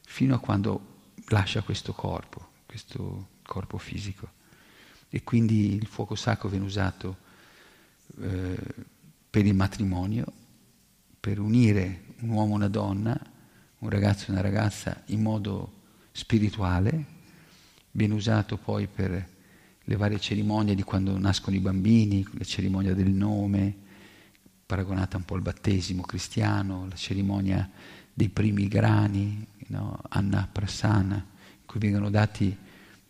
fino 0.06 0.34
a 0.34 0.40
quando 0.40 1.02
lascia 1.28 1.62
questo 1.62 1.94
corpo, 1.94 2.50
questo 2.66 3.28
corpo 3.44 3.78
fisico. 3.78 4.42
E 5.10 5.24
quindi 5.24 5.76
il 5.76 5.86
fuoco 5.86 6.16
sacro 6.16 6.50
viene 6.50 6.66
usato 6.66 7.18
eh, 8.22 8.58
per 9.30 9.46
il 9.46 9.54
matrimonio, 9.54 10.26
per 11.20 11.40
unire 11.40 12.06
un 12.22 12.30
uomo 12.30 12.54
e 12.54 12.56
una 12.56 12.68
donna, 12.68 13.20
un 13.80 13.90
ragazzo 13.90 14.28
e 14.28 14.32
una 14.32 14.42
ragazza 14.42 15.04
in 15.08 15.22
modo 15.22 15.82
spirituale, 16.14 17.06
viene 17.92 18.14
usato 18.14 18.58
poi 18.58 18.88
per 18.88 19.32
le 19.84 19.96
varie 19.98 20.20
cerimonie 20.20 20.76
di 20.76 20.84
quando 20.84 21.18
nascono 21.18 21.56
i 21.56 21.60
bambini, 21.60 22.26
la 22.38 22.46
cerimonia 22.46 22.94
del 22.94 23.10
nome, 23.10 23.76
paragonata 24.66 25.18
un 25.18 25.26
po' 25.26 25.36
al 25.36 25.42
battesimo 25.42 26.04
cristiano, 26.04 26.88
la 26.88 26.96
cerimonia 26.96 27.70
dei 28.14 28.30
primi 28.30 28.68
grani, 28.68 29.46
no? 29.68 30.00
Anna 30.10 30.48
Prassana, 30.50 31.16
in 31.16 31.66
cui 31.66 31.80
vengono 31.80 32.10
dati, 32.10 32.56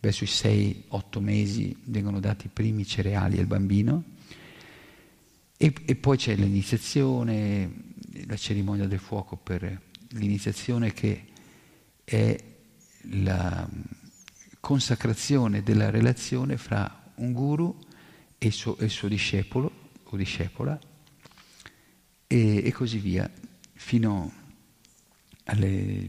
verso 0.00 0.24
i 0.24 0.26
6-8 0.26 1.20
mesi, 1.20 1.76
vengono 1.84 2.20
dati 2.20 2.46
i 2.46 2.50
primi 2.52 2.84
cereali 2.84 3.38
al 3.38 3.46
bambino. 3.46 4.02
E, 5.56 5.72
e 5.84 5.94
poi 5.94 6.16
c'è 6.16 6.34
l'iniziazione, 6.34 7.72
la 8.26 8.36
cerimonia 8.36 8.86
del 8.86 8.98
fuoco 8.98 9.36
per 9.36 9.80
l'iniziazione 10.08 10.92
che 10.92 11.24
è 12.02 12.53
la 13.10 13.68
consacrazione 14.60 15.62
della 15.62 15.90
relazione 15.90 16.56
fra 16.56 17.12
un 17.16 17.32
guru 17.32 17.78
e 18.38 18.46
il 18.46 18.52
suo, 18.52 18.76
e 18.78 18.84
il 18.84 18.90
suo 18.90 19.08
discepolo 19.08 19.90
o 20.04 20.16
discepola 20.16 20.78
e, 22.26 22.62
e 22.64 22.72
così 22.72 22.98
via, 22.98 23.30
fino 23.74 24.32
alle 25.44 26.08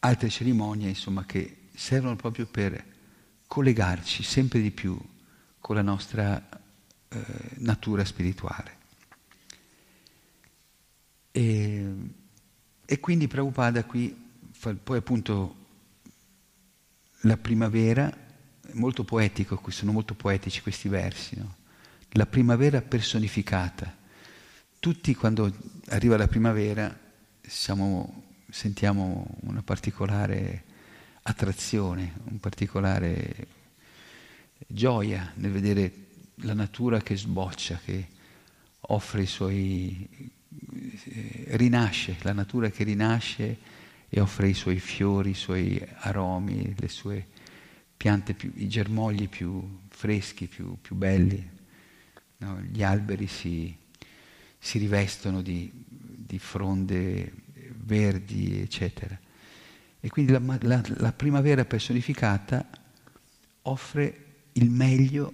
altre 0.00 0.28
cerimonie, 0.28 0.88
insomma, 0.88 1.24
che 1.24 1.68
servono 1.74 2.16
proprio 2.16 2.46
per 2.46 2.92
collegarci 3.46 4.22
sempre 4.22 4.60
di 4.60 4.70
più 4.70 4.98
con 5.60 5.76
la 5.76 5.82
nostra 5.82 6.46
eh, 7.08 7.24
natura 7.58 8.04
spirituale. 8.04 8.78
E, 11.30 12.22
e 12.86 13.00
quindi 13.00 13.28
Prabhupada 13.28 13.84
qui, 13.84 14.14
fa, 14.50 14.74
poi 14.74 14.98
appunto 14.98 15.56
la 17.20 17.36
primavera, 17.36 18.12
molto 18.72 19.04
poetico, 19.04 19.60
sono 19.68 19.92
molto 19.92 20.14
poetici 20.14 20.60
questi 20.60 20.88
versi, 20.88 21.36
no? 21.38 21.56
la 22.10 22.26
primavera 22.26 22.80
personificata. 22.82 24.02
Tutti 24.78 25.14
quando 25.14 25.52
arriva 25.86 26.16
la 26.16 26.28
primavera 26.28 26.96
siamo, 27.40 28.24
sentiamo 28.50 29.26
una 29.40 29.62
particolare 29.62 30.64
attrazione, 31.22 32.12
un 32.24 32.38
particolare 32.38 33.46
gioia 34.66 35.32
nel 35.36 35.50
vedere 35.50 35.92
la 36.36 36.54
natura 36.54 37.00
che 37.00 37.16
sboccia, 37.16 37.80
che 37.84 38.08
offre 38.80 39.22
i 39.22 39.26
suoi... 39.26 40.32
Eh, 41.06 41.44
rinasce, 41.56 42.16
la 42.22 42.32
natura 42.32 42.70
che 42.70 42.84
rinasce 42.84 43.58
e 44.08 44.20
offre 44.20 44.48
i 44.48 44.54
suoi 44.54 44.78
fiori, 44.78 45.30
i 45.30 45.34
suoi 45.34 45.84
aromi, 46.00 46.74
le 46.76 46.88
sue 46.88 47.26
piante, 47.96 48.34
più, 48.34 48.52
i 48.54 48.68
germogli 48.68 49.28
più 49.28 49.80
freschi, 49.88 50.46
più, 50.46 50.76
più 50.80 50.94
belli. 50.94 51.50
No? 52.38 52.60
Gli 52.60 52.82
alberi 52.82 53.26
si, 53.26 53.74
si 54.58 54.78
rivestono 54.78 55.42
di, 55.42 55.70
di, 55.74 56.38
fronde 56.38 57.32
verdi, 57.72 58.60
eccetera. 58.60 59.18
E 59.98 60.08
quindi 60.08 60.32
la, 60.32 60.40
la, 60.60 60.82
la 60.96 61.12
primavera 61.12 61.64
personificata 61.64 62.68
offre 63.62 64.24
il 64.52 64.70
meglio, 64.70 65.32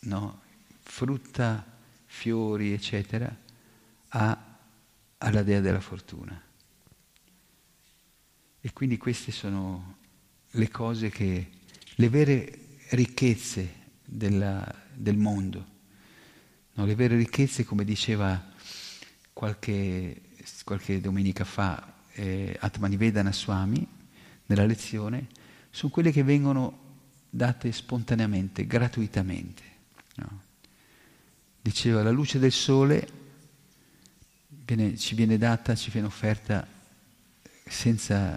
no? 0.00 0.40
frutta, 0.82 1.64
fiori, 2.06 2.72
eccetera, 2.72 3.44
a, 4.08 4.58
alla 5.18 5.42
dea 5.42 5.60
della 5.60 5.80
fortuna. 5.80 6.40
E 8.60 8.72
quindi 8.72 8.96
queste 8.96 9.30
sono 9.32 9.98
le 10.50 10.68
cose 10.68 11.08
che, 11.08 11.50
le 11.94 12.08
vere 12.08 12.58
ricchezze 12.90 13.84
della, 14.04 14.74
del 14.92 15.16
mondo, 15.16 15.66
no? 16.74 16.84
le 16.84 16.94
vere 16.94 17.16
ricchezze, 17.16 17.64
come 17.64 17.84
diceva 17.84 18.52
qualche, 19.32 20.22
qualche 20.64 21.00
domenica 21.00 21.44
fa 21.44 21.94
eh, 22.12 22.56
Atmanivedana 22.58 23.32
Swami 23.32 23.86
nella 24.46 24.64
lezione, 24.64 25.28
sono 25.70 25.92
quelle 25.92 26.10
che 26.10 26.22
vengono 26.22 26.84
date 27.28 27.70
spontaneamente, 27.70 28.66
gratuitamente. 28.66 29.62
No? 30.16 30.40
Diceva, 31.60 32.02
la 32.02 32.10
luce 32.10 32.38
del 32.38 32.52
sole 32.52 33.24
viene, 34.66 34.96
ci 34.96 35.14
viene 35.14 35.38
data, 35.38 35.74
ci 35.74 35.90
viene 35.90 36.08
offerta 36.08 36.66
senza, 37.64 38.36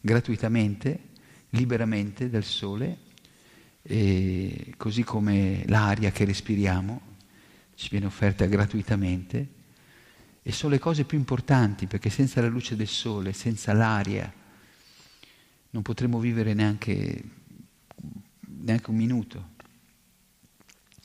gratuitamente, 0.00 1.00
liberamente 1.50 2.28
dal 2.28 2.44
sole, 2.44 2.98
così 4.76 5.02
come 5.02 5.62
l'aria 5.66 6.10
che 6.10 6.24
respiriamo 6.26 7.00
ci 7.74 7.88
viene 7.90 8.06
offerta 8.06 8.44
gratuitamente 8.44 9.48
e 10.42 10.52
sono 10.52 10.72
le 10.72 10.80
cose 10.80 11.04
più 11.04 11.16
importanti 11.16 11.86
perché 11.86 12.10
senza 12.10 12.40
la 12.40 12.48
luce 12.48 12.76
del 12.76 12.88
sole, 12.88 13.32
senza 13.32 13.72
l'aria, 13.72 14.30
non 15.70 15.82
potremo 15.82 16.18
vivere 16.18 16.54
neanche 16.54 17.36
neanche 18.60 18.90
un 18.90 18.96
minuto. 18.96 19.50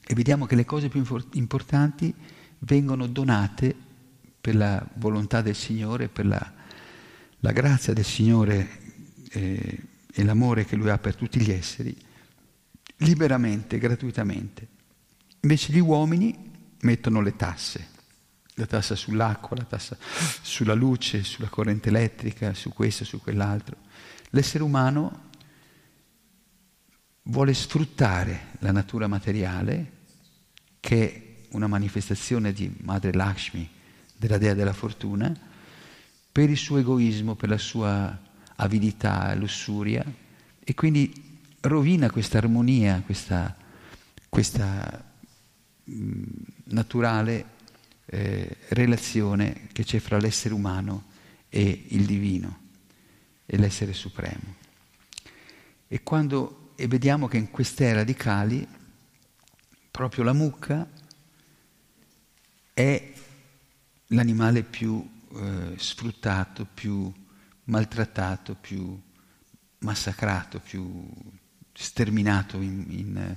E 0.06 0.13
vediamo 0.15 0.46
che 0.46 0.56
le 0.56 0.65
cose 0.65 0.89
più 0.89 1.04
importanti 1.34 2.13
vengono 2.60 3.08
donate 3.08 3.76
per 4.44 4.56
la 4.56 4.86
volontà 4.96 5.42
del 5.42 5.56
Signore, 5.56 6.10
per 6.10 6.26
la, 6.26 6.54
la 7.40 7.52
grazia 7.54 7.94
del 7.94 8.04
Signore 8.04 8.68
eh, 9.32 9.80
e 10.12 10.24
l'amore 10.26 10.66
che 10.66 10.76
Lui 10.76 10.90
ha 10.90 10.98
per 10.98 11.16
tutti 11.16 11.40
gli 11.40 11.50
esseri, 11.50 11.96
liberamente, 12.98 13.78
gratuitamente. 13.78 14.68
Invece 15.40 15.72
gli 15.72 15.80
uomini 15.80 16.52
mettono 16.82 17.22
le 17.22 17.38
tasse, 17.38 17.88
la 18.56 18.66
tassa 18.66 18.96
sull'acqua, 18.96 19.56
la 19.56 19.64
tassa 19.64 19.98
sulla 20.42 20.74
luce, 20.74 21.24
sulla 21.24 21.48
corrente 21.48 21.88
elettrica, 21.88 22.54
su 22.54 22.74
questo, 22.74 23.06
su 23.06 23.22
quell'altro. 23.22 23.78
L'essere 24.32 24.66
umano 24.66 25.30
vuole 27.22 27.54
sfruttare 27.54 28.48
la 28.60 28.74
natura 28.74 29.08
materiale, 29.08 29.92
che 30.82 31.14
è 31.14 31.46
una 31.52 31.68
manifestazione 31.68 32.52
di 32.52 32.70
Madre 32.82 33.14
Lakshmi, 33.14 33.70
della 34.24 34.38
dea 34.38 34.54
della 34.54 34.72
fortuna, 34.72 35.38
per 36.32 36.50
il 36.50 36.56
suo 36.56 36.78
egoismo, 36.78 37.36
per 37.36 37.50
la 37.50 37.58
sua 37.58 38.18
avidità, 38.56 39.36
lussuria, 39.36 40.02
e 40.64 40.74
quindi 40.74 41.40
rovina 41.60 42.10
questa 42.10 42.38
armonia, 42.38 43.02
questa, 43.06 43.54
questa 44.30 45.12
mh, 45.84 46.22
naturale 46.68 47.46
eh, 48.06 48.56
relazione 48.70 49.68
che 49.74 49.84
c'è 49.84 50.00
fra 50.00 50.18
l'essere 50.18 50.54
umano 50.54 51.04
e 51.50 51.88
il 51.90 52.06
divino, 52.06 52.60
e 53.46 53.58
l'essere 53.58 53.92
supremo. 53.92 54.56
E 55.90 56.02
quando 56.02 56.72
e 56.76 56.88
vediamo 56.88 57.28
che 57.28 57.38
in 57.38 57.52
queste 57.52 57.94
radicali 57.94 58.66
proprio 59.92 60.24
la 60.24 60.34
mucca 60.34 60.90
è 62.74 63.12
l'animale 64.13 64.63
più 64.63 65.08
eh, 65.36 65.73
sfruttato, 65.78 66.65
più 66.71 67.12
maltrattato, 67.65 68.56
più 68.56 68.99
massacrato, 69.80 70.60
più 70.60 71.08
sterminato 71.73 72.62
in, 72.62 72.86
in, 72.89 73.36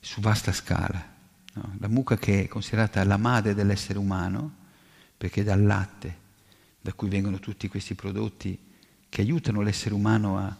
su 0.00 0.20
vasta 0.20 0.52
scala. 0.52 1.10
No? 1.54 1.76
La 1.78 1.88
mucca 1.88 2.16
che 2.16 2.44
è 2.44 2.48
considerata 2.48 3.04
la 3.04 3.16
madre 3.16 3.54
dell'essere 3.54 3.98
umano, 3.98 4.60
perché 5.16 5.42
dal 5.42 5.62
latte, 5.62 6.18
da 6.80 6.92
cui 6.92 7.08
vengono 7.08 7.38
tutti 7.38 7.68
questi 7.68 7.94
prodotti 7.94 8.58
che 9.08 9.20
aiutano 9.20 9.60
l'essere 9.60 9.94
umano 9.94 10.38
a, 10.38 10.56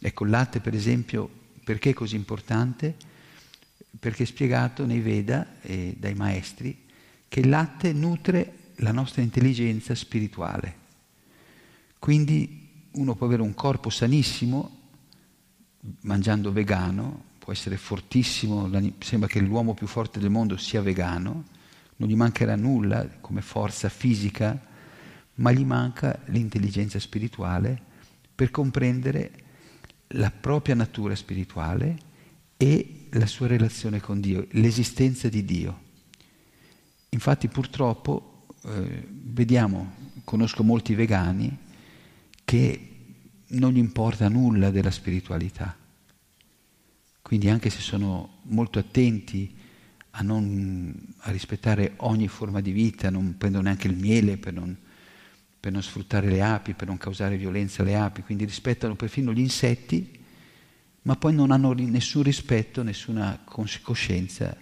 Ecco, 0.00 0.24
il 0.24 0.30
latte 0.30 0.60
per 0.60 0.74
esempio, 0.74 1.28
perché 1.64 1.90
è 1.90 1.92
così 1.92 2.14
importante? 2.14 2.94
Perché 3.98 4.22
è 4.22 4.26
spiegato 4.26 4.86
nei 4.86 5.00
Veda 5.00 5.60
e 5.60 5.96
dai 5.98 6.14
maestri 6.14 6.86
che 7.26 7.40
il 7.40 7.48
latte 7.48 7.92
nutre 7.92 8.54
la 8.78 8.92
nostra 8.92 9.22
intelligenza 9.22 9.94
spirituale. 9.94 10.86
Quindi 11.98 12.86
uno 12.92 13.14
può 13.14 13.26
avere 13.26 13.42
un 13.42 13.54
corpo 13.54 13.90
sanissimo 13.90 14.76
mangiando 16.02 16.52
vegano, 16.52 17.24
può 17.38 17.52
essere 17.52 17.76
fortissimo, 17.76 18.70
sembra 18.98 19.28
che 19.28 19.40
l'uomo 19.40 19.74
più 19.74 19.86
forte 19.86 20.18
del 20.18 20.30
mondo 20.30 20.56
sia 20.56 20.82
vegano, 20.82 21.44
non 21.96 22.08
gli 22.08 22.16
mancherà 22.16 22.56
nulla 22.56 23.06
come 23.20 23.40
forza 23.40 23.88
fisica, 23.88 24.66
ma 25.34 25.52
gli 25.52 25.64
manca 25.64 26.20
l'intelligenza 26.26 26.98
spirituale 26.98 27.80
per 28.34 28.50
comprendere 28.50 29.30
la 30.08 30.30
propria 30.30 30.74
natura 30.74 31.14
spirituale 31.14 31.96
e 32.56 33.06
la 33.10 33.26
sua 33.26 33.46
relazione 33.46 34.00
con 34.00 34.20
Dio, 34.20 34.46
l'esistenza 34.50 35.28
di 35.28 35.44
Dio. 35.44 35.86
Infatti 37.10 37.48
purtroppo 37.48 38.27
eh, 38.64 39.06
vediamo, 39.08 39.94
conosco 40.24 40.62
molti 40.62 40.94
vegani 40.94 41.56
che 42.44 42.88
non 43.48 43.72
gli 43.72 43.78
importa 43.78 44.28
nulla 44.28 44.70
della 44.70 44.90
spiritualità. 44.90 45.76
Quindi 47.22 47.48
anche 47.48 47.70
se 47.70 47.80
sono 47.80 48.38
molto 48.44 48.78
attenti 48.78 49.54
a, 50.10 50.22
non, 50.22 51.14
a 51.18 51.30
rispettare 51.30 51.94
ogni 51.98 52.28
forma 52.28 52.60
di 52.60 52.72
vita, 52.72 53.10
non 53.10 53.36
prendono 53.36 53.64
neanche 53.64 53.88
il 53.88 53.96
miele 53.96 54.36
per 54.38 54.54
non 54.54 54.76
per 55.60 55.72
non 55.72 55.82
sfruttare 55.82 56.28
le 56.28 56.40
api, 56.40 56.74
per 56.74 56.86
non 56.86 56.98
causare 56.98 57.36
violenza 57.36 57.82
alle 57.82 57.96
api, 57.96 58.22
quindi 58.22 58.44
rispettano 58.44 58.94
perfino 58.94 59.32
gli 59.32 59.40
insetti, 59.40 60.18
ma 61.02 61.16
poi 61.16 61.34
non 61.34 61.50
hanno 61.50 61.72
nessun 61.72 62.22
rispetto, 62.22 62.82
nessuna 62.82 63.42
coscienza 63.82 64.56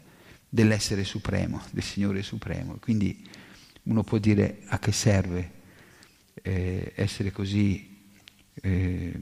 dell'essere 0.48 1.04
supremo, 1.04 1.62
del 1.70 1.82
Signore 1.82 2.22
supremo. 2.22 2.76
Quindi 2.80 3.22
uno 3.86 4.02
può 4.02 4.18
dire 4.18 4.62
a 4.66 4.78
che 4.78 4.92
serve 4.92 5.52
eh, 6.42 6.92
essere 6.94 7.30
così, 7.30 7.98
eh, 8.54 9.20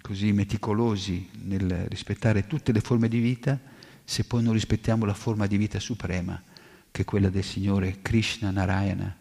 così 0.00 0.32
meticolosi 0.32 1.28
nel 1.44 1.86
rispettare 1.88 2.46
tutte 2.46 2.72
le 2.72 2.80
forme 2.80 3.08
di 3.08 3.18
vita 3.18 3.58
se 4.04 4.24
poi 4.24 4.42
non 4.42 4.52
rispettiamo 4.52 5.04
la 5.04 5.14
forma 5.14 5.46
di 5.46 5.56
vita 5.56 5.78
suprema, 5.80 6.40
che 6.90 7.02
è 7.02 7.04
quella 7.04 7.30
del 7.30 7.44
Signore 7.44 8.00
Krishna 8.02 8.50
Narayana 8.50 9.16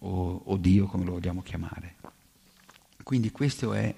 o, 0.00 0.42
o 0.44 0.56
Dio 0.56 0.86
come 0.86 1.04
lo 1.04 1.12
vogliamo 1.12 1.42
chiamare. 1.42 1.94
Quindi 3.02 3.30
questo 3.30 3.72
è 3.72 3.94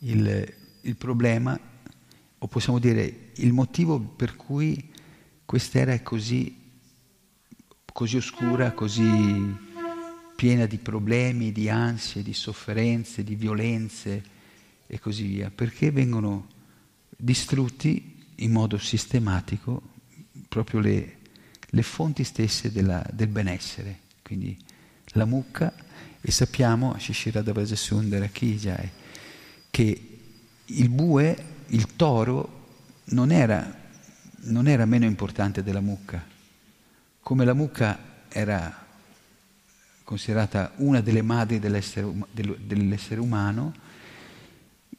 il, 0.00 0.54
il 0.82 0.96
problema, 0.96 1.58
o 2.38 2.46
possiamo 2.48 2.78
dire 2.78 3.30
il 3.36 3.52
motivo 3.52 3.98
per 4.00 4.36
cui 4.36 4.92
quest'era 5.44 5.92
è 5.92 6.02
così, 6.02 6.61
così 7.92 8.16
oscura, 8.16 8.72
così 8.72 9.54
piena 10.34 10.66
di 10.66 10.78
problemi, 10.78 11.52
di 11.52 11.68
ansie, 11.68 12.22
di 12.22 12.32
sofferenze, 12.32 13.22
di 13.22 13.36
violenze 13.36 14.22
e 14.86 14.98
così 14.98 15.26
via, 15.26 15.50
perché 15.54 15.90
vengono 15.90 16.48
distrutti 17.16 18.24
in 18.36 18.50
modo 18.50 18.78
sistematico 18.78 19.80
proprio 20.48 20.80
le, 20.80 21.18
le 21.64 21.82
fonti 21.82 22.24
stesse 22.24 22.72
della, 22.72 23.06
del 23.12 23.28
benessere. 23.28 24.00
Quindi 24.22 24.56
la 25.14 25.24
mucca, 25.24 25.72
e 26.20 26.30
sappiamo, 26.30 26.98
Shishirada 26.98 27.52
Vrajasundara 27.52 28.26
Kijai, 28.26 28.90
che 29.70 30.18
il 30.64 30.88
bue, 30.88 31.44
il 31.68 31.94
toro, 31.96 32.60
non 33.04 33.30
era, 33.30 33.80
non 34.44 34.66
era 34.66 34.84
meno 34.86 35.04
importante 35.04 35.62
della 35.62 35.80
mucca. 35.80 36.31
Come 37.24 37.44
la 37.44 37.54
mucca 37.54 38.26
era 38.28 38.84
considerata 40.02 40.72
una 40.78 41.00
delle 41.00 41.22
madri 41.22 41.60
dell'essere, 41.60 42.12
dell'essere 42.32 43.20
umano, 43.20 43.72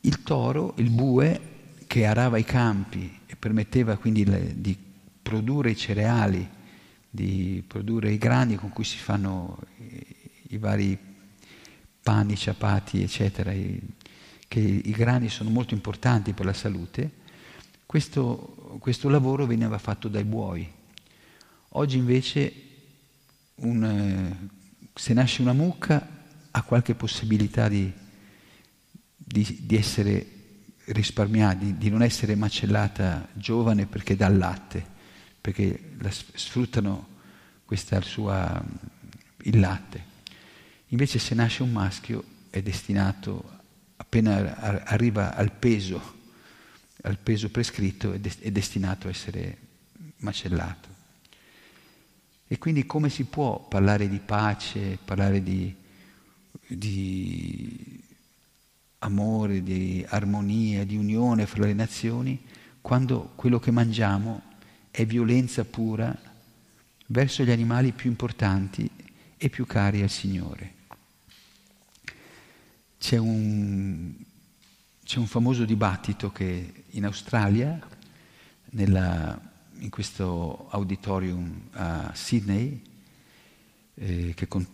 il 0.01 0.23
toro, 0.23 0.73
il 0.77 0.89
bue, 0.89 1.41
che 1.85 2.05
arava 2.05 2.37
i 2.37 2.45
campi 2.45 3.19
e 3.25 3.35
permetteva 3.35 3.97
quindi 3.97 4.23
le, 4.23 4.53
di 4.55 4.75
produrre 5.21 5.71
i 5.71 5.75
cereali, 5.75 6.49
di 7.09 7.61
produrre 7.67 8.13
i 8.13 8.17
grani 8.17 8.55
con 8.55 8.69
cui 8.69 8.85
si 8.85 8.97
fanno 8.97 9.59
i, 9.79 10.05
i 10.47 10.57
vari 10.57 10.97
pani, 12.01 12.37
ciapati, 12.37 13.03
eccetera, 13.03 13.51
i, 13.51 13.81
che 14.47 14.61
i 14.61 14.91
grani 14.91 15.27
sono 15.27 15.49
molto 15.49 15.73
importanti 15.73 16.31
per 16.31 16.45
la 16.45 16.53
salute, 16.53 17.11
questo, 17.85 18.77
questo 18.79 19.09
lavoro 19.09 19.45
veniva 19.45 19.77
fatto 19.77 20.07
dai 20.07 20.23
buoi. 20.23 20.81
Oggi 21.75 21.97
invece 21.97 22.53
un, 23.55 23.83
eh, 23.83 24.49
se 24.93 25.13
nasce 25.13 25.41
una 25.41 25.53
mucca 25.53 26.07
ha 26.51 26.61
qualche 26.61 26.93
possibilità 26.93 27.67
di, 27.67 27.91
di, 29.15 29.57
di 29.61 29.75
essere 29.75 30.27
risparmiata, 30.85 31.63
di, 31.63 31.77
di, 31.77 31.89
non 31.89 32.03
essere 32.03 32.35
macellata 32.35 33.27
giovane 33.33 33.87
perché 33.87 34.15
dà 34.15 34.27
latte, 34.27 34.85
perché 35.41 35.95
la, 35.97 36.11
sfruttano 36.11 37.07
questa 37.65 38.01
sua, 38.01 38.63
il 39.43 39.59
latte. 39.59 40.11
Invece 40.89 41.17
se 41.17 41.33
nasce 41.33 41.63
un 41.63 41.71
maschio 41.71 42.23
è 42.51 42.61
destinato, 42.61 43.61
appena 43.95 44.57
arriva 44.85 45.33
al 45.33 45.51
peso, 45.51 46.19
al 47.01 47.17
peso 47.17 47.49
prescritto, 47.49 48.13
è, 48.13 48.19
è 48.19 48.51
destinato 48.51 49.07
a 49.07 49.09
essere 49.09 49.57
macellato. 50.17 50.92
E 52.53 52.59
quindi 52.59 52.85
come 52.85 53.09
si 53.09 53.23
può 53.23 53.59
parlare 53.67 54.07
di 54.07 54.19
pace, 54.19 54.99
parlare 55.03 55.41
di, 55.41 55.75
di 56.67 57.99
amore, 58.99 59.63
di 59.63 60.05
armonia, 60.07 60.85
di 60.85 60.95
unione 60.95 61.47
fra 61.47 61.65
le 61.65 61.73
nazioni, 61.73 62.39
quando 62.79 63.31
quello 63.33 63.57
che 63.57 63.71
mangiamo 63.71 64.43
è 64.91 65.03
violenza 65.03 65.65
pura 65.65 66.15
verso 67.07 67.43
gli 67.43 67.49
animali 67.49 67.91
più 67.91 68.11
importanti 68.11 68.87
e 69.35 69.49
più 69.49 69.65
cari 69.65 70.03
al 70.03 70.11
Signore. 70.11 70.73
C'è 72.99 73.17
un, 73.17 74.13
c'è 75.03 75.17
un 75.17 75.25
famoso 75.25 75.65
dibattito 75.65 76.31
che 76.31 76.83
in 76.91 77.05
Australia, 77.05 77.79
nella 78.73 79.52
in 79.83 79.89
questo 79.89 80.67
auditorium 80.69 81.67
a 81.73 82.11
Sydney, 82.13 82.81
eh, 83.95 84.33
che 84.33 84.47
con, 84.47 84.65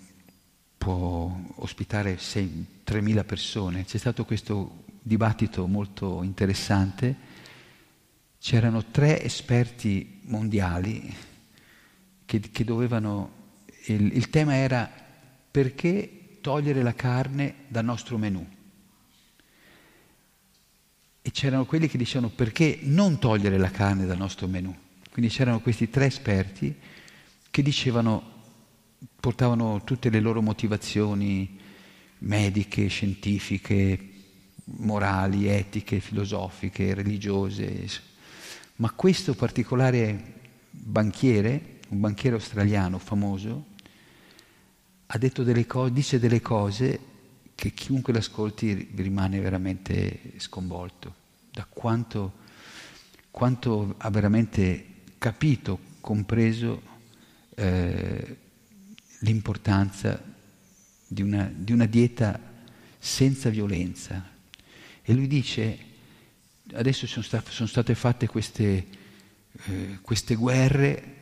può 0.78 1.36
ospitare 1.56 2.16
3.000 2.16 3.26
persone. 3.26 3.86
C'è 3.86 3.98
stato 3.98 4.24
questo 4.24 4.84
dibattito 5.02 5.66
molto 5.66 6.22
interessante. 6.22 7.38
C'erano 8.40 8.86
tre 8.86 9.22
esperti 9.24 10.22
mondiali 10.24 11.14
che, 12.26 12.40
che 12.40 12.64
dovevano... 12.64 13.38
Il, 13.86 14.16
il 14.16 14.30
tema 14.30 14.56
era 14.56 14.90
perché 15.50 16.38
togliere 16.42 16.84
la 16.84 16.94
carne 16.94 17.56
dal 17.68 17.84
nostro 17.84 18.18
menù. 18.20 18.48
E 21.22 21.32
c'erano 21.32 21.66
quelli 21.66 21.88
che 21.88 21.98
dicevano 21.98 22.30
perché 22.30 22.80
non 22.84 23.18
togliere 23.18 23.58
la 23.58 23.72
carne 23.72 24.06
dal 24.06 24.18
nostro 24.18 24.46
menù. 24.48 24.76
Quindi 25.12 25.32
c'erano 25.32 25.60
questi 25.60 25.90
tre 25.90 26.06
esperti 26.06 26.74
che 27.50 27.62
dicevano, 27.62 28.24
portavano 29.20 29.84
tutte 29.84 30.10
le 30.10 30.20
loro 30.20 30.42
motivazioni 30.42 31.58
mediche, 32.20 32.88
scientifiche, 32.88 34.10
morali, 34.64 35.48
etiche, 35.48 36.00
filosofiche, 36.00 36.94
religiose. 36.94 37.88
Ma 38.76 38.92
questo 38.92 39.34
particolare 39.34 40.34
banchiere, 40.70 41.80
un 41.90 42.00
banchiere 42.00 42.36
australiano 42.36 42.98
famoso, 42.98 43.66
delle 45.44 45.66
cose, 45.66 45.92
dice 45.92 46.20
delle 46.20 46.42
cose 46.42 47.00
che 47.56 47.74
chiunque 47.74 48.14
l'ascolti 48.14 48.92
rimane 48.96 49.40
veramente 49.40 50.34
sconvolto 50.38 51.16
da 51.52 51.66
quanto, 51.68 52.34
quanto 53.32 53.96
ha 53.98 54.10
veramente 54.10 54.86
capito, 55.20 55.80
compreso 56.02 56.82
eh, 57.56 58.38
l'importanza 59.20 60.20
di 61.06 61.22
una, 61.22 61.52
di 61.54 61.72
una 61.72 61.86
dieta 61.86 62.40
senza 62.98 63.50
violenza. 63.50 64.32
E 65.04 65.14
lui 65.14 65.28
dice, 65.28 65.78
adesso 66.74 67.06
sono, 67.06 67.24
sta, 67.24 67.44
sono 67.48 67.68
state 67.68 67.94
fatte 67.96 68.28
queste, 68.28 68.88
eh, 69.66 70.00
queste, 70.02 70.36
guerre 70.36 71.18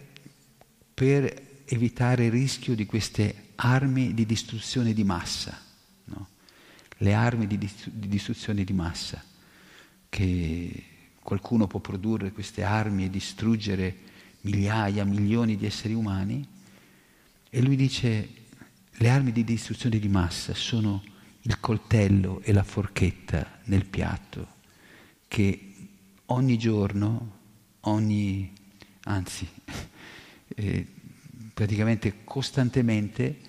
per 0.94 1.64
evitare 1.66 2.26
il 2.26 2.32
rischio 2.32 2.76
di 2.76 2.86
queste 2.86 3.46
armi 3.56 4.14
di 4.14 4.26
distruzione 4.26 4.94
di 4.94 5.04
massa, 5.04 5.60
no? 6.06 6.28
le 6.98 7.14
armi 7.14 7.48
di, 7.48 7.58
di 7.58 8.08
distruzione 8.08 8.64
di 8.64 8.74
massa 8.74 9.24
che 10.10 10.84
qualcuno 11.28 11.68
può 11.68 11.82
produrre 11.82 12.32
queste 12.32 12.64
armi 12.64 13.04
e 13.04 13.10
distruggere 13.10 13.98
migliaia, 14.44 15.04
milioni 15.04 15.58
di 15.58 15.66
esseri 15.66 15.94
umani, 15.94 16.48
e 17.50 17.62
lui 17.62 17.76
dice 17.76 18.30
le 18.90 19.10
armi 19.10 19.34
di 19.34 19.44
distruzione 19.44 20.00
di 20.00 20.08
massa 20.08 20.54
sono 20.54 21.04
il 21.42 21.60
coltello 21.60 22.40
e 22.44 22.54
la 22.54 22.64
forchetta 22.64 23.60
nel 23.66 23.84
piatto 23.84 24.56
che 25.28 25.74
ogni 26.28 26.58
giorno, 26.58 27.40
ogni, 27.82 28.54
anzi, 29.02 29.46
eh, 30.56 30.88
praticamente 31.54 32.24
costantemente 32.24 33.40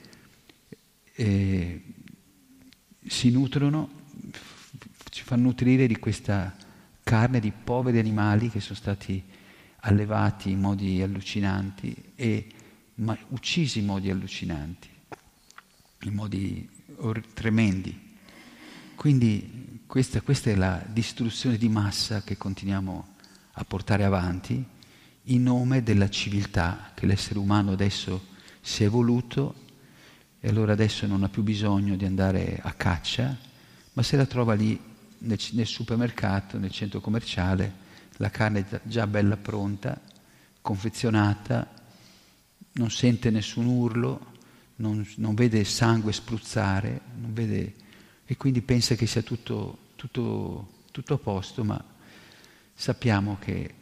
eh, 1.14 1.82
si 3.06 3.30
nutrono, 3.30 3.88
ci 5.10 5.22
fanno 5.22 5.42
nutrire 5.42 5.86
di 5.86 5.96
questa 5.98 6.66
carne 7.08 7.40
di 7.40 7.52
poveri 7.52 7.98
animali 7.98 8.50
che 8.50 8.60
sono 8.60 8.74
stati 8.74 9.24
allevati 9.80 10.50
in 10.50 10.60
modi 10.60 11.00
allucinanti 11.00 12.12
e 12.14 12.46
uccisi 13.28 13.78
in 13.78 13.86
modi 13.86 14.10
allucinanti, 14.10 14.90
in 16.02 16.12
modi 16.12 16.68
or- 16.96 17.24
tremendi. 17.32 18.18
Quindi 18.94 19.80
questa, 19.86 20.20
questa 20.20 20.50
è 20.50 20.54
la 20.54 20.84
distruzione 20.86 21.56
di 21.56 21.70
massa 21.70 22.22
che 22.22 22.36
continuiamo 22.36 23.14
a 23.52 23.64
portare 23.64 24.04
avanti 24.04 24.62
in 25.22 25.42
nome 25.42 25.82
della 25.82 26.10
civiltà 26.10 26.90
che 26.92 27.06
l'essere 27.06 27.38
umano 27.38 27.72
adesso 27.72 28.26
si 28.60 28.82
è 28.82 28.86
evoluto 28.86 29.54
e 30.40 30.48
allora 30.50 30.72
adesso 30.72 31.06
non 31.06 31.22
ha 31.22 31.30
più 31.30 31.42
bisogno 31.42 31.96
di 31.96 32.04
andare 32.04 32.60
a 32.62 32.74
caccia, 32.74 33.34
ma 33.94 34.02
se 34.02 34.18
la 34.18 34.26
trova 34.26 34.52
lì 34.52 34.87
nel, 35.18 35.38
nel 35.52 35.66
supermercato, 35.66 36.58
nel 36.58 36.70
centro 36.70 37.00
commerciale, 37.00 37.86
la 38.16 38.30
carne 38.30 38.66
è 38.68 38.80
già 38.84 39.06
bella 39.06 39.36
pronta, 39.36 40.00
confezionata, 40.60 41.68
non 42.72 42.90
sente 42.90 43.30
nessun 43.30 43.66
urlo, 43.66 44.32
non, 44.76 45.06
non 45.16 45.34
vede 45.34 45.64
sangue 45.64 46.12
spruzzare, 46.12 47.00
vede, 47.14 47.74
e 48.24 48.36
quindi 48.36 48.60
pensa 48.62 48.94
che 48.94 49.06
sia 49.06 49.22
tutto, 49.22 49.78
tutto, 49.96 50.82
tutto 50.90 51.14
a 51.14 51.18
posto, 51.18 51.64
ma 51.64 51.82
sappiamo 52.74 53.38
che 53.40 53.74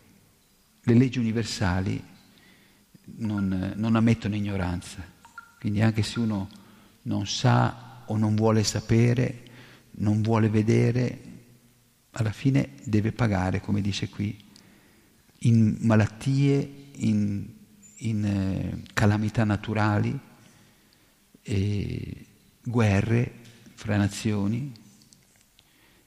le 0.80 0.94
leggi 0.94 1.18
universali 1.18 2.02
non, 3.16 3.72
non 3.76 3.96
ammettono 3.96 4.34
ignoranza. 4.34 5.04
Quindi 5.58 5.82
anche 5.82 6.02
se 6.02 6.18
uno 6.20 6.48
non 7.02 7.26
sa 7.26 8.02
o 8.06 8.16
non 8.16 8.34
vuole 8.34 8.62
sapere, 8.62 9.42
non 9.98 10.22
vuole 10.22 10.48
vedere, 10.48 11.20
alla 12.18 12.32
fine 12.32 12.70
deve 12.84 13.12
pagare, 13.12 13.60
come 13.60 13.80
dice 13.80 14.08
qui, 14.08 14.36
in 15.40 15.76
malattie, 15.80 16.84
in, 16.96 17.46
in 17.96 18.24
eh, 18.24 18.82
calamità 18.94 19.44
naturali, 19.44 20.18
e 21.42 22.26
guerre 22.62 23.32
fra 23.74 23.96
nazioni. 23.96 24.72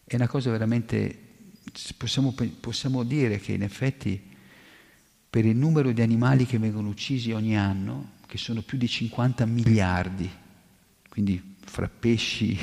È 0.03 0.15
una 0.15 0.27
cosa 0.27 0.49
veramente, 0.49 1.17
possiamo, 1.95 2.35
possiamo 2.59 3.03
dire 3.03 3.39
che 3.39 3.53
in 3.53 3.61
effetti 3.61 4.19
per 5.29 5.45
il 5.45 5.55
numero 5.55 5.91
di 5.91 6.01
animali 6.01 6.47
che 6.47 6.57
vengono 6.57 6.89
uccisi 6.89 7.31
ogni 7.31 7.55
anno, 7.55 8.13
che 8.25 8.39
sono 8.39 8.63
più 8.63 8.79
di 8.79 8.87
50 8.87 9.45
miliardi, 9.45 10.29
quindi 11.07 11.55
fra 11.63 11.87
pesci, 11.87 12.57